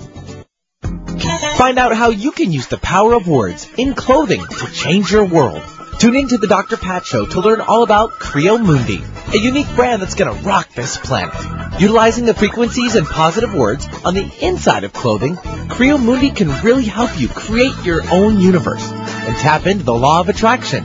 Find 1.57 1.79
out 1.79 1.95
how 1.95 2.09
you 2.09 2.31
can 2.31 2.51
use 2.51 2.67
the 2.67 2.77
power 2.77 3.13
of 3.13 3.29
words 3.29 3.65
in 3.77 3.93
clothing 3.93 4.45
to 4.45 4.67
change 4.73 5.09
your 5.09 5.23
world. 5.23 5.63
Tune 5.99 6.17
in 6.17 6.27
to 6.27 6.37
the 6.37 6.47
Dr. 6.47 6.75
Pat 6.75 7.05
Show 7.05 7.25
to 7.27 7.39
learn 7.39 7.61
all 7.61 7.81
about 7.81 8.11
Creo 8.19 8.61
Mundi, 8.61 9.01
a 9.33 9.37
unique 9.37 9.73
brand 9.73 10.01
that's 10.01 10.15
going 10.15 10.35
to 10.35 10.43
rock 10.43 10.67
this 10.73 10.97
planet. 10.97 11.33
Utilizing 11.79 12.25
the 12.25 12.33
frequencies 12.33 12.95
and 12.95 13.07
positive 13.07 13.53
words 13.53 13.87
on 14.03 14.15
the 14.15 14.29
inside 14.41 14.83
of 14.83 14.91
clothing, 14.91 15.37
Creo 15.37 15.97
Mundi 15.97 16.31
can 16.31 16.49
really 16.61 16.83
help 16.83 17.17
you 17.17 17.29
create 17.29 17.85
your 17.85 18.03
own 18.11 18.37
universe 18.39 18.91
and 18.91 19.37
tap 19.37 19.65
into 19.65 19.85
the 19.85 19.93
law 19.93 20.19
of 20.19 20.27
attraction. 20.27 20.83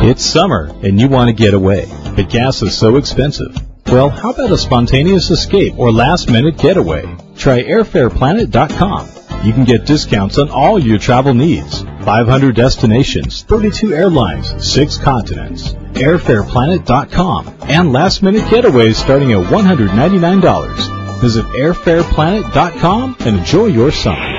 It's 0.00 0.24
summer 0.24 0.70
and 0.82 1.00
you 1.00 1.08
want 1.08 1.28
to 1.28 1.34
get 1.34 1.54
away, 1.54 1.86
but 2.14 2.30
gas 2.30 2.62
is 2.62 2.76
so 2.78 2.96
expensive. 2.96 3.54
Well, 3.86 4.08
how 4.10 4.30
about 4.30 4.52
a 4.52 4.58
spontaneous 4.58 5.30
escape 5.30 5.78
or 5.78 5.90
last 5.90 6.30
minute 6.30 6.56
getaway? 6.56 7.02
Try 7.36 7.64
airfareplanet.com. 7.64 9.08
You 9.44 9.52
can 9.52 9.64
get 9.64 9.86
discounts 9.86 10.38
on 10.38 10.50
all 10.50 10.78
your 10.78 10.98
travel 10.98 11.34
needs. 11.34 11.82
500 11.82 12.54
destinations, 12.54 13.42
32 13.42 13.92
airlines, 13.94 14.54
6 14.72 14.98
continents. 14.98 15.72
airfareplanet.com 15.94 17.54
and 17.62 17.92
last 17.92 18.22
minute 18.22 18.42
getaways 18.44 18.94
starting 18.94 19.32
at 19.32 19.44
$199. 19.50 21.20
Visit 21.20 21.44
airfareplanet.com 21.46 23.16
and 23.20 23.38
enjoy 23.38 23.66
your 23.66 23.90
summer. 23.90 24.38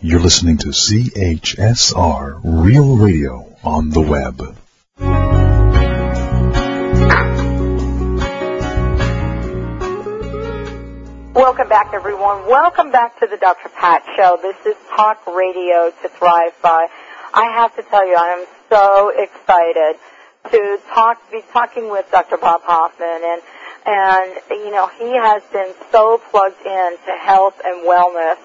You're 0.00 0.20
listening 0.20 0.58
to 0.58 0.68
CHSR 0.68 2.40
Real 2.44 2.96
Radio 2.96 3.56
on 3.64 3.90
the 3.90 4.00
web. 4.00 4.38
Welcome 11.34 11.68
back, 11.68 11.92
everyone. 11.92 12.46
Welcome 12.46 12.92
back 12.92 13.18
to 13.18 13.26
the 13.26 13.36
Dr. 13.36 13.68
Pat 13.70 14.04
Show. 14.16 14.38
This 14.40 14.64
is 14.64 14.76
Talk 14.94 15.26
Radio 15.26 15.90
to 16.02 16.08
Thrive 16.08 16.52
By. 16.62 16.86
I 17.34 17.50
have 17.56 17.74
to 17.74 17.82
tell 17.82 18.06
you, 18.06 18.14
I 18.14 18.38
am 18.38 18.46
so 18.68 19.10
excited 19.10 19.98
to 20.52 20.78
talk, 20.94 21.18
be 21.32 21.42
talking 21.52 21.90
with 21.90 22.08
Dr. 22.12 22.36
Bob 22.36 22.60
Hoffman, 22.62 23.22
and 23.24 23.42
and 23.86 24.40
you 24.50 24.70
know 24.70 24.86
he 24.86 25.16
has 25.16 25.42
been 25.52 25.74
so 25.90 26.20
plugged 26.30 26.64
in 26.64 26.96
to 27.06 27.12
health 27.18 27.60
and 27.64 27.84
wellness, 27.84 28.36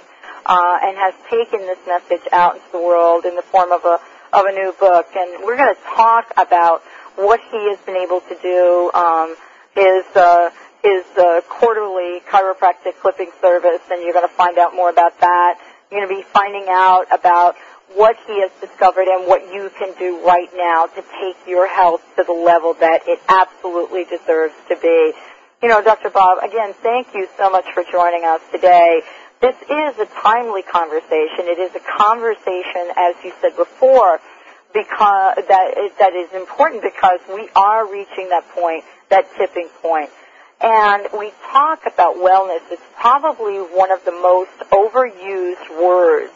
uh, 0.45 0.77
and 0.83 0.97
has 0.97 1.13
taken 1.29 1.59
this 1.61 1.79
message 1.87 2.27
out 2.31 2.55
into 2.55 2.67
the 2.71 2.79
world 2.79 3.25
in 3.25 3.35
the 3.35 3.41
form 3.41 3.71
of 3.71 3.83
a 3.85 3.99
of 4.33 4.45
a 4.45 4.51
new 4.51 4.73
book. 4.79 5.07
And 5.15 5.43
we're 5.43 5.57
going 5.57 5.73
to 5.73 5.81
talk 5.95 6.31
about 6.37 6.81
what 7.15 7.39
he 7.51 7.69
has 7.69 7.79
been 7.85 7.97
able 7.97 8.21
to 8.21 8.35
do. 8.41 8.91
Um, 8.93 9.35
his 9.75 10.05
uh, 10.15 10.49
his 10.83 11.05
uh, 11.17 11.41
quarterly 11.49 12.19
chiropractic 12.29 12.99
clipping 13.01 13.31
service, 13.41 13.81
and 13.89 14.03
you're 14.03 14.13
going 14.13 14.27
to 14.27 14.35
find 14.35 14.57
out 14.57 14.75
more 14.75 14.89
about 14.89 15.19
that. 15.21 15.59
You're 15.89 16.05
going 16.05 16.09
to 16.09 16.21
be 16.21 16.27
finding 16.33 16.65
out 16.69 17.05
about 17.11 17.55
what 17.95 18.17
he 18.27 18.41
has 18.41 18.51
discovered 18.59 19.07
and 19.07 19.27
what 19.27 19.53
you 19.53 19.69
can 19.77 19.93
do 19.97 20.25
right 20.25 20.49
now 20.55 20.87
to 20.87 21.03
take 21.21 21.37
your 21.47 21.67
health 21.67 22.01
to 22.17 22.23
the 22.23 22.33
level 22.33 22.73
that 22.79 23.07
it 23.07 23.19
absolutely 23.29 24.03
deserves 24.05 24.53
to 24.67 24.75
be. 24.81 25.13
You 25.61 25.69
know, 25.69 25.81
Dr. 25.81 26.09
Bob, 26.09 26.43
again, 26.43 26.73
thank 26.81 27.13
you 27.13 27.27
so 27.37 27.49
much 27.49 27.65
for 27.73 27.83
joining 27.89 28.25
us 28.25 28.41
today. 28.51 29.01
This 29.43 29.59
is 29.63 29.99
a 29.99 30.07
timely 30.23 30.61
conversation. 30.63 31.51
It 31.51 31.59
is 31.59 31.75
a 31.75 31.83
conversation, 31.83 32.95
as 32.95 33.13
you 33.25 33.33
said 33.41 33.57
before, 33.57 34.21
because 34.73 35.35
that 35.35 35.75
is, 35.77 35.91
that 35.99 36.15
is 36.15 36.31
important 36.31 36.81
because 36.81 37.19
we 37.27 37.49
are 37.53 37.83
reaching 37.91 38.29
that 38.29 38.47
point, 38.55 38.85
that 39.09 39.27
tipping 39.35 39.67
point. 39.81 40.09
And 40.61 41.09
we 41.19 41.33
talk 41.51 41.85
about 41.85 42.15
wellness. 42.15 42.61
It's 42.71 42.87
probably 42.95 43.57
one 43.57 43.91
of 43.91 44.05
the 44.05 44.13
most 44.13 44.55
overused 44.71 45.69
words 45.75 46.31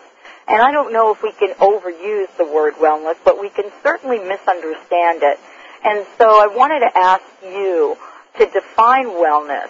and 0.50 0.62
I 0.62 0.72
don't 0.72 0.94
know 0.94 1.14
if 1.14 1.22
we 1.24 1.34
can 1.34 1.54
overuse 1.56 2.28
the 2.38 2.46
word 2.46 2.76
wellness, 2.76 3.16
but 3.26 3.40
we 3.40 3.50
can 3.50 3.70
certainly 3.84 4.20
misunderstand 4.20 5.22
it. 5.22 5.40
And 5.84 6.06
so 6.18 6.42
I 6.42 6.48
wanted 6.48 6.80
to 6.80 6.98
ask 6.98 7.24
you 7.44 7.98
to 8.38 8.46
define 8.46 9.08
wellness 9.08 9.68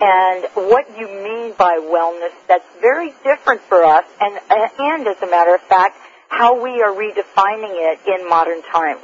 and 0.00 0.44
what 0.54 0.86
you 0.98 1.06
mean 1.06 1.54
by 1.58 1.78
wellness 1.78 2.32
that's 2.48 2.66
very 2.80 3.12
different 3.24 3.60
for 3.62 3.84
us 3.84 4.04
and, 4.20 4.36
uh, 4.50 4.68
and 4.78 5.06
as 5.06 5.20
a 5.22 5.26
matter 5.26 5.54
of 5.54 5.62
fact, 5.62 5.96
how 6.28 6.62
we 6.62 6.82
are 6.82 6.92
redefining 6.92 7.74
it 7.74 7.98
in 8.06 8.28
modern 8.28 8.62
times. 8.62 9.00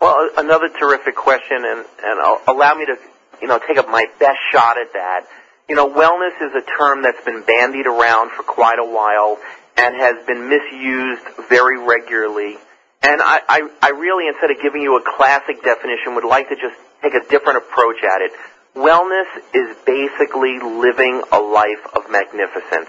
Well, 0.00 0.28
another 0.36 0.68
terrific 0.68 1.16
question, 1.16 1.64
and, 1.64 1.84
and 2.02 2.38
allow 2.46 2.74
me 2.74 2.86
to, 2.86 2.96
you 3.40 3.48
know, 3.48 3.58
take 3.66 3.78
up 3.78 3.88
my 3.88 4.06
best 4.18 4.38
shot 4.52 4.76
at 4.78 4.92
that. 4.92 5.26
You 5.68 5.74
know, 5.76 5.88
wellness 5.88 6.36
is 6.42 6.52
a 6.52 6.78
term 6.78 7.02
that's 7.02 7.24
been 7.24 7.42
bandied 7.42 7.86
around 7.86 8.30
for 8.32 8.42
quite 8.42 8.78
a 8.78 8.84
while 8.84 9.38
and 9.76 9.96
has 9.96 10.26
been 10.26 10.48
misused 10.48 11.48
very 11.48 11.78
regularly. 11.78 12.56
And 13.02 13.22
I, 13.22 13.40
I, 13.48 13.68
I 13.82 13.88
really, 13.90 14.28
instead 14.28 14.50
of 14.50 14.62
giving 14.62 14.82
you 14.82 14.96
a 14.98 15.02
classic 15.16 15.62
definition, 15.64 16.14
would 16.14 16.24
like 16.24 16.48
to 16.50 16.56
just 16.56 16.76
take 17.02 17.14
a 17.14 17.26
different 17.28 17.58
approach 17.58 18.04
at 18.04 18.20
it. 18.20 18.32
Wellness 18.74 19.26
is 19.54 19.76
basically 19.86 20.58
living 20.58 21.22
a 21.30 21.38
life 21.38 21.86
of 21.94 22.10
magnificence. 22.10 22.88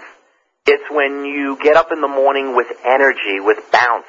It's 0.66 0.82
when 0.90 1.24
you 1.24 1.56
get 1.62 1.76
up 1.76 1.92
in 1.92 2.00
the 2.00 2.08
morning 2.08 2.56
with 2.56 2.66
energy, 2.84 3.38
with 3.38 3.58
bounce. 3.70 4.06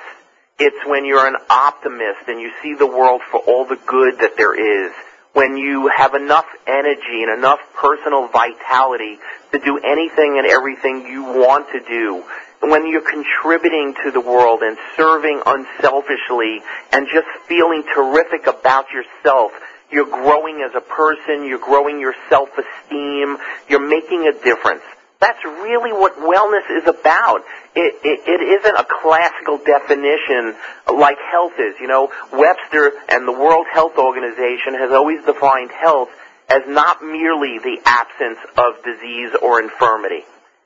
It's 0.58 0.88
when 0.88 1.06
you're 1.06 1.28
an 1.28 1.36
optimist 1.52 2.28
and 2.28 2.42
you 2.42 2.52
see 2.64 2.74
the 2.74 2.88
world 2.88 3.22
for 3.30 3.40
all 3.42 3.66
the 3.66 3.80
good 3.86 4.18
that 4.22 4.38
there 4.38 4.56
is. 4.56 4.92
When 5.34 5.56
you 5.56 5.92
have 5.96 6.16
enough 6.16 6.48
energy 6.66 7.22
and 7.22 7.38
enough 7.38 7.60
personal 7.76 8.28
vitality 8.28 9.20
to 9.52 9.60
do 9.60 9.78
anything 9.78 10.40
and 10.40 10.48
everything 10.48 11.06
you 11.06 11.26
want 11.26 11.70
to 11.74 11.80
do 11.80 12.24
when 12.62 12.88
you're 12.90 13.02
contributing 13.02 13.94
to 14.04 14.12
the 14.12 14.20
world 14.20 14.62
and 14.62 14.78
serving 14.96 15.42
unselfishly 15.46 16.62
and 16.92 17.08
just 17.14 17.28
feeling 17.48 17.84
terrific 17.94 18.48
about 18.48 18.86
yourself, 18.92 19.52
you're 19.92 20.10
growing 20.10 20.62
as 20.68 20.76
a 20.76 20.82
person, 20.82 21.46
you're 21.46 21.60
growing 21.60 22.00
your 22.00 22.14
self-esteem, 22.30 23.38
you're 23.70 23.88
making 23.88 24.28
a 24.28 24.34
difference. 24.44 24.84
That's 25.20 25.44
really 25.44 25.92
what 25.92 26.16
wellness 26.18 26.70
is 26.70 26.88
about. 26.88 27.42
It, 27.76 27.96
it, 28.06 28.20
it 28.28 28.62
isn't 28.62 28.76
a 28.76 28.86
classical 29.02 29.58
definition 29.58 30.54
like 30.94 31.18
health 31.32 31.54
is. 31.58 31.74
You 31.82 31.88
know, 31.88 32.12
Webster 32.32 32.94
and 33.10 33.28
the 33.28 33.32
World 33.32 33.66
Health 33.74 33.98
Organization 33.98 34.76
has 34.78 34.92
always 34.92 35.26
defined 35.26 35.72
health 35.72 36.10
as 36.50 36.62
not 36.68 37.02
merely 37.02 37.58
the 37.60 37.80
absence 37.86 38.38
of 38.58 38.84
disease 38.84 39.32
or 39.42 39.62
infirmity. 39.62 40.24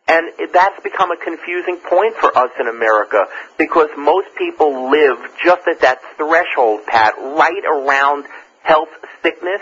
And 0.08 0.28
that's 0.52 0.82
become 0.84 1.12
a 1.12 1.18
confusing 1.18 1.78
point 1.78 2.16
for 2.16 2.38
us 2.38 2.52
in 2.60 2.68
America 2.68 3.26
because 3.58 3.88
most 3.98 4.28
people 4.38 4.92
live 4.92 5.18
just 5.42 5.66
at 5.68 5.80
that 5.82 6.00
threshold, 6.18 6.82
Pat, 6.88 7.14
right 7.18 7.64
around 7.66 8.26
health 8.64 8.90
sickness 9.24 9.62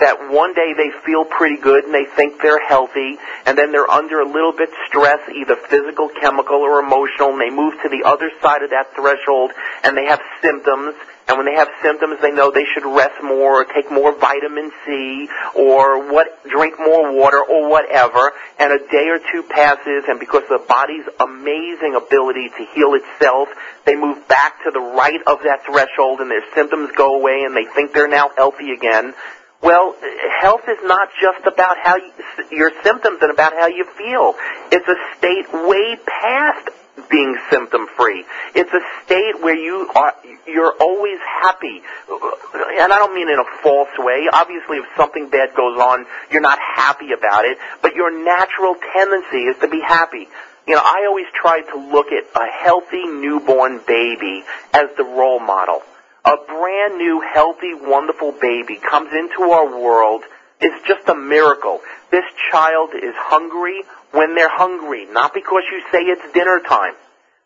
that 0.00 0.32
one 0.32 0.54
day 0.54 0.72
they 0.76 0.90
feel 1.04 1.24
pretty 1.24 1.60
good 1.60 1.84
and 1.84 1.94
they 1.94 2.06
think 2.16 2.40
they're 2.40 2.66
healthy 2.66 3.18
and 3.46 3.56
then 3.56 3.70
they're 3.70 3.90
under 3.90 4.20
a 4.20 4.26
little 4.26 4.52
bit 4.52 4.70
stress, 4.86 5.20
either 5.28 5.56
physical, 5.56 6.08
chemical, 6.08 6.56
or 6.56 6.80
emotional, 6.80 7.30
and 7.30 7.40
they 7.40 7.54
move 7.54 7.74
to 7.82 7.88
the 7.88 8.02
other 8.04 8.30
side 8.42 8.62
of 8.62 8.70
that 8.70 8.94
threshold 8.96 9.52
and 9.84 9.96
they 9.96 10.06
have 10.06 10.20
symptoms 10.42 10.94
and 11.28 11.36
when 11.36 11.46
they 11.46 11.54
have 11.54 11.68
symptoms, 11.82 12.18
they 12.20 12.32
know 12.32 12.50
they 12.50 12.66
should 12.74 12.84
rest 12.84 13.22
more 13.22 13.62
or 13.62 13.64
take 13.64 13.90
more 13.90 14.12
vitamin 14.18 14.72
C 14.84 15.28
or 15.54 16.12
what, 16.12 16.26
drink 16.48 16.74
more 16.78 17.14
water 17.14 17.38
or 17.38 17.70
whatever. 17.70 18.32
And 18.58 18.72
a 18.72 18.78
day 18.90 19.06
or 19.08 19.20
two 19.30 19.44
passes 19.48 20.04
and 20.08 20.18
because 20.18 20.42
of 20.50 20.60
the 20.60 20.66
body's 20.66 21.06
amazing 21.20 21.94
ability 21.94 22.48
to 22.48 22.66
heal 22.74 22.94
itself, 22.94 23.48
they 23.84 23.94
move 23.94 24.26
back 24.26 24.64
to 24.64 24.70
the 24.72 24.80
right 24.80 25.20
of 25.26 25.38
that 25.44 25.62
threshold 25.64 26.20
and 26.20 26.30
their 26.30 26.44
symptoms 26.54 26.90
go 26.96 27.14
away 27.14 27.44
and 27.46 27.54
they 27.54 27.64
think 27.74 27.92
they're 27.92 28.08
now 28.08 28.30
healthy 28.36 28.72
again. 28.72 29.14
Well, 29.62 29.94
health 30.40 30.62
is 30.68 30.78
not 30.82 31.10
just 31.20 31.46
about 31.46 31.76
how 31.82 31.96
you, 31.96 32.10
your 32.50 32.72
symptoms 32.82 33.18
and 33.20 33.30
about 33.30 33.52
how 33.52 33.66
you 33.66 33.84
feel. 33.96 34.34
It's 34.72 34.88
a 34.88 34.96
state 35.18 35.52
way 35.52 35.96
past 36.06 36.70
being 37.10 37.36
symptom 37.50 37.86
free. 37.96 38.24
It's 38.54 38.72
a 38.72 38.80
state 39.04 39.42
where 39.42 39.56
you 39.56 39.90
are 39.94 40.14
you're 40.46 40.74
always 40.80 41.18
happy. 41.42 41.82
And 42.08 42.92
I 42.92 42.98
don't 42.98 43.14
mean 43.14 43.28
in 43.28 43.38
a 43.38 43.62
false 43.62 43.90
way. 43.98 44.28
Obviously 44.32 44.78
if 44.78 44.84
something 44.96 45.28
bad 45.28 45.54
goes 45.54 45.78
on, 45.78 46.06
you're 46.30 46.40
not 46.40 46.58
happy 46.58 47.12
about 47.12 47.44
it, 47.44 47.58
but 47.82 47.94
your 47.94 48.10
natural 48.10 48.74
tendency 48.92 49.44
is 49.44 49.58
to 49.58 49.68
be 49.68 49.80
happy. 49.80 50.28
You 50.66 50.74
know, 50.74 50.82
I 50.84 51.04
always 51.08 51.26
try 51.34 51.62
to 51.62 51.76
look 51.78 52.06
at 52.12 52.24
a 52.34 52.46
healthy 52.46 53.04
newborn 53.04 53.80
baby 53.86 54.44
as 54.72 54.88
the 54.96 55.04
role 55.04 55.40
model. 55.40 55.82
A 56.24 56.36
brand 56.46 56.98
new, 56.98 57.20
healthy, 57.20 57.74
wonderful 57.74 58.32
baby 58.32 58.76
comes 58.76 59.10
into 59.12 59.50
our 59.50 59.66
world. 59.66 60.22
It's 60.60 60.86
just 60.86 61.08
a 61.08 61.14
miracle. 61.14 61.80
This 62.10 62.24
child 62.50 62.90
is 62.94 63.14
hungry, 63.16 63.82
when 64.12 64.34
they're 64.34 64.50
hungry, 64.50 65.06
not 65.10 65.34
because 65.34 65.62
you 65.70 65.82
say 65.92 66.02
it's 66.02 66.32
dinner 66.32 66.60
time. 66.66 66.94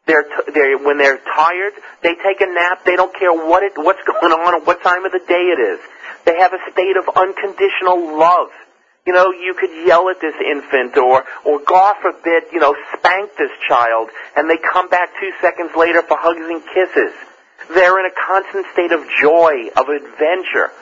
They're, 0.07 0.22
t- 0.22 0.53
they're 0.53 0.79
when 0.79 0.98
they're 0.98 1.18
tired, 1.18 1.72
they 2.03 2.14
take 2.14 2.40
a 2.40 2.46
nap. 2.53 2.85
They 2.85 2.96
don't 2.96 3.14
care 3.16 3.33
what 3.33 3.62
it, 3.62 3.72
what's 3.77 4.03
going 4.20 4.33
on 4.33 4.55
or 4.55 4.61
what 4.64 4.83
time 4.83 5.05
of 5.05 5.12
the 5.12 5.22
day 5.27 5.48
it 5.53 5.61
is. 5.61 5.81
They 6.24 6.37
have 6.38 6.53
a 6.53 6.61
state 6.72 6.96
of 6.96 7.09
unconditional 7.16 8.18
love. 8.18 8.48
You 9.07 9.12
know, 9.12 9.33
you 9.33 9.55
could 9.59 9.70
yell 9.87 10.09
at 10.09 10.20
this 10.20 10.35
infant 10.40 10.96
or, 10.96 11.24
or 11.44 11.61
God 11.66 11.96
forbid, 12.00 12.44
you 12.53 12.61
know, 12.61 12.74
spank 12.96 13.33
this 13.37 13.53
child 13.68 14.09
and 14.35 14.48
they 14.48 14.57
come 14.57 14.88
back 14.88 15.11
two 15.20 15.31
seconds 15.42 15.72
later 15.77 16.00
for 16.00 16.16
hugs 16.16 16.40
and 16.40 16.62
kisses. 16.72 17.12
They're 17.68 17.98
in 18.00 18.07
a 18.07 18.16
constant 18.27 18.66
state 18.72 18.92
of 18.92 19.05
joy, 19.20 19.68
of 19.77 19.88
adventure. 19.88 20.72